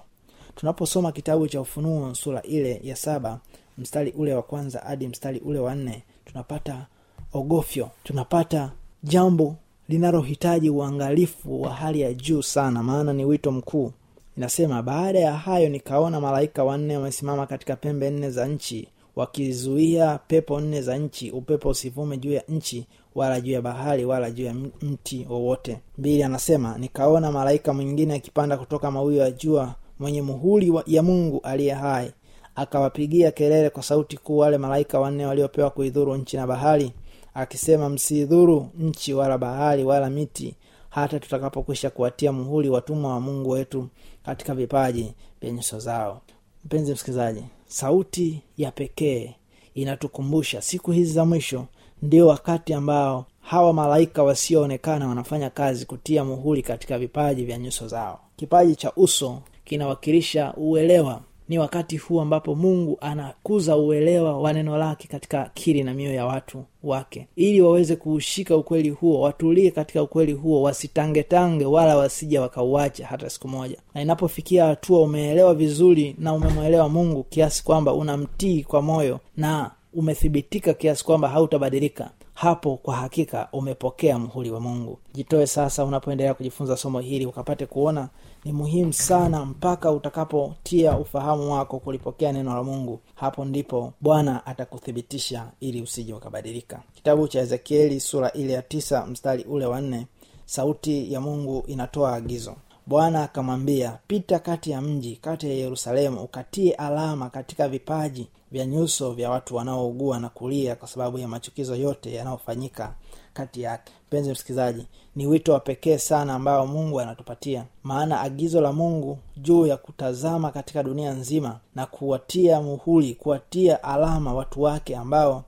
Tunaposoma 0.56 1.12
kitabu 1.12 1.48
cha 1.48 1.62
ufunuo 1.62 2.16
sura 2.16 2.42
ile 2.42 2.80
ya 2.84 2.96
saba 2.96 3.40
mstari 3.78 4.12
ule 4.12 4.34
wa 4.36 4.42
kwanza 4.42 4.80
hadi 4.80 5.08
mstari 5.08 5.40
ule 5.40 5.60
wa 5.60 5.76
nne 5.76 6.04
tunapata 6.26 6.86
ogofyo 7.34 7.90
tunapata 8.04 8.72
jambo 9.04 9.56
linalohitaji 9.90 10.70
uangalifu 10.70 11.62
wa 11.62 11.74
hali 11.74 12.02
ya 12.02 12.14
juu 12.14 12.42
sana 12.42 12.84
maana 12.84 13.14
ni 13.14 13.26
wito 13.26 13.52
mkuu 13.52 13.92
inasema 14.38 14.82
baada 14.84 15.20
ya 15.20 15.34
hayo 15.34 15.70
nikaona 15.70 16.22
malaika 16.22 16.64
wanne 16.64 16.98
wamesimama 16.98 17.48
katika 17.48 17.76
pembe 17.76 18.10
nne 18.10 18.30
za 18.30 18.48
nchi 18.48 18.88
wakizuia 19.16 20.20
pepo 20.28 20.60
nne 20.62 20.82
za 20.82 20.98
nchi 20.98 21.32
upepo 21.32 21.70
usivume 21.70 22.18
juu 22.18 22.32
ya 22.34 22.44
nchi 22.50 22.88
wala 23.16 23.42
juu 23.42 23.52
ya 23.52 23.62
bahari 23.62 24.06
wala 24.06 24.32
juu 24.32 24.44
ya 24.46 24.54
mti 24.82 25.28
wowote. 25.30 25.80
Mbili 25.98 26.24
anasema 26.24 26.78
nikaona 26.78 27.32
malaika 27.32 27.74
mwingine 27.74 28.14
akipanda 28.14 28.58
kutoka 28.58 28.92
mawio 28.92 29.22
ya 29.22 29.32
jua 29.32 29.76
mwenye 30.00 30.22
muhuri 30.22 30.74
ya 30.88 31.04
mungu 31.04 31.40
aliye 31.44 31.74
hai 31.74 32.12
akawapigia 32.56 33.32
kelele 33.32 33.70
kwa 33.70 33.84
sauti 33.84 34.18
kuu 34.18 34.38
wale 34.38 34.58
malaika 34.58 35.00
wanne 35.00 35.26
waliopewa 35.26 35.70
kuidhuru 35.70 36.16
nchi 36.18 36.38
na 36.38 36.48
bahari 36.48 36.92
akisema 37.34 37.90
msiidhuru 37.90 38.70
nchi 38.80 39.14
wala 39.14 39.38
bahari 39.38 39.84
wala 39.84 40.10
miti 40.10 40.56
hata 40.90 41.20
tutakapokwisha 41.20 41.90
kuwatia 41.90 42.32
muhuri 42.32 42.70
watumwa 42.70 43.12
wa 43.14 43.20
mungu 43.20 43.50
wetu 43.50 43.88
katika 44.26 44.56
vipaji 44.56 45.14
vya 45.42 45.52
nyuso 45.52 45.80
zao. 45.80 46.22
Mpenzi 46.66 46.92
msikilizaji 46.94 47.44
sauti 47.68 48.42
ya 48.58 48.72
pekee 48.72 49.36
inatukumbusha 49.74 50.62
siku 50.62 50.92
hizi 50.92 51.14
za 51.14 51.26
mwisho 51.26 51.66
ndio 52.02 52.28
wakati 52.28 52.74
ambao 52.74 53.26
hawa 53.42 53.74
malaika 53.74 54.24
wasioonekana 54.24 55.08
wanafanya 55.08 55.50
kazi 55.50 55.86
kutia 55.86 56.24
muhuri 56.24 56.62
katika 56.62 57.00
vipaji 57.00 57.46
vya 57.46 57.58
nyuso 57.58 57.88
zao. 57.88 58.20
Kipaji 58.36 58.76
cha 58.76 58.92
uso 58.96 59.42
kinawakilisha 59.66 60.54
uelewa 60.58 61.22
ni 61.50 61.58
wakati 61.60 61.98
huu 61.98 62.22
ambapo 62.22 62.56
mungu 62.56 62.98
anakuza 63.02 63.78
uelewa 63.78 64.40
wa 64.40 64.54
neno 64.54 64.78
lake 64.78 65.08
katika 65.08 65.46
akili 65.46 65.84
na 65.84 65.94
mioyo 65.94 66.14
ya 66.16 66.26
watu 66.26 66.64
wake. 66.84 67.28
Ili 67.36 67.62
waweze 67.62 67.96
kuushika 67.96 68.58
ukweli 68.58 68.90
huo 68.90 69.22
watulie 69.22 69.72
katika 69.72 70.04
ukweli 70.04 70.34
huo 70.34 70.62
wasitangetange 70.62 71.66
wala 71.66 71.98
wasija 71.98 72.42
wakauacha 72.42 73.08
hata 73.08 73.30
siku 73.30 73.48
moja. 73.48 73.78
Na 73.94 74.02
inapofikia 74.02 74.66
hatua 74.66 75.02
umeelewa 75.02 75.54
vizuri 75.54 76.16
na 76.20 76.34
umemwelewa 76.34 76.90
mungu 76.90 77.24
kiasi 77.24 77.64
kwamba 77.64 77.94
unamtii 77.94 78.64
kwa 78.64 78.82
moyo 78.82 79.20
na 79.38 79.72
umethibitika 79.94 80.74
kiasi 80.74 81.06
kwamba 81.06 81.28
hautabadilika 81.30 82.12
hapo 82.34 82.78
kwa 82.78 82.96
hakika 82.96 83.48
umepokea 83.54 84.20
mhuri 84.20 84.52
wa 84.52 84.60
mungu. 84.60 85.00
Jitoe 85.14 85.48
sasa 85.48 85.86
unapoendelea 85.86 86.34
kujifunza 86.34 86.78
somo 86.78 87.00
hili 87.00 87.26
ukapate 87.26 87.66
kuona 87.66 88.10
ni 88.46 88.52
muhimu 88.54 88.94
sana 88.94 89.46
mpaka 89.46 89.92
utakapotia 89.92 90.98
ufahamu 90.98 91.52
wako 91.54 91.80
kulipokea 91.80 92.32
neno 92.32 92.56
la 92.56 92.64
mungu. 92.64 93.00
Hapo 93.16 93.46
ndipo 93.46 93.94
bwana 94.02 94.46
atakuthibitisha 94.46 95.52
ili 95.60 95.82
usije 95.82 96.14
ukabadilika. 96.14 96.82
Kitabu 96.96 97.28
cha 97.28 97.40
ezekieli 97.40 98.00
sura 98.00 98.32
ile 98.32 98.54
ya 98.54 98.62
tisa 98.62 99.06
mstari 99.06 99.44
ule 99.44 99.66
wa 99.66 99.82
nne 99.82 100.08
sauti 100.46 101.14
ya 101.14 101.22
mungu 101.22 101.64
inatoa 101.68 102.16
agizo. 102.16 102.56
Bwana 102.86 103.24
akamwambia 103.24 104.00
pita 104.08 104.40
kati 104.40 104.72
ya 104.72 104.82
mji 104.82 105.16
kati 105.16 105.48
ya 105.48 105.54
yerusalemu 105.54 106.22
ukatie 106.24 106.74
alama 106.74 107.30
katika 107.30 107.68
vipaji 107.70 108.28
vya 108.52 108.66
nyuso 108.66 109.12
vya 109.12 109.30
watu 109.30 109.56
wanaougua 109.56 110.20
na 110.20 110.30
kulia 110.30 110.76
kwa 110.76 110.88
sababu 110.88 111.18
ya 111.20 111.28
machukizo 111.28 111.76
yote 111.76 112.14
yanayofanyika 112.14 112.94
kati 113.34 113.62
yake. 113.62 113.94
Mpenzi 114.08 114.32
msikilizaji 114.32 114.86
ni 115.16 115.28
wito 115.28 115.54
wa 115.54 115.60
pekee 115.60 115.98
sana 115.98 116.34
ambao 116.34 116.68
mungu 116.68 117.00
anatupatia. 117.00 117.66
Maana 117.84 118.22
agizo 118.22 118.62
la 118.62 118.74
mungu 118.74 119.18
juu 119.38 119.66
ya 119.68 119.78
kutazama 119.78 120.52
katika 120.52 120.84
dunia 120.84 121.12
nzima 121.12 121.60
na 121.76 121.86
kuwatia 121.86 122.62
muhuri 122.62 123.14
kuwatia 123.16 123.84
alama 123.84 124.34
watu 124.34 124.62
wake 124.62 124.96
ambao 124.98 125.44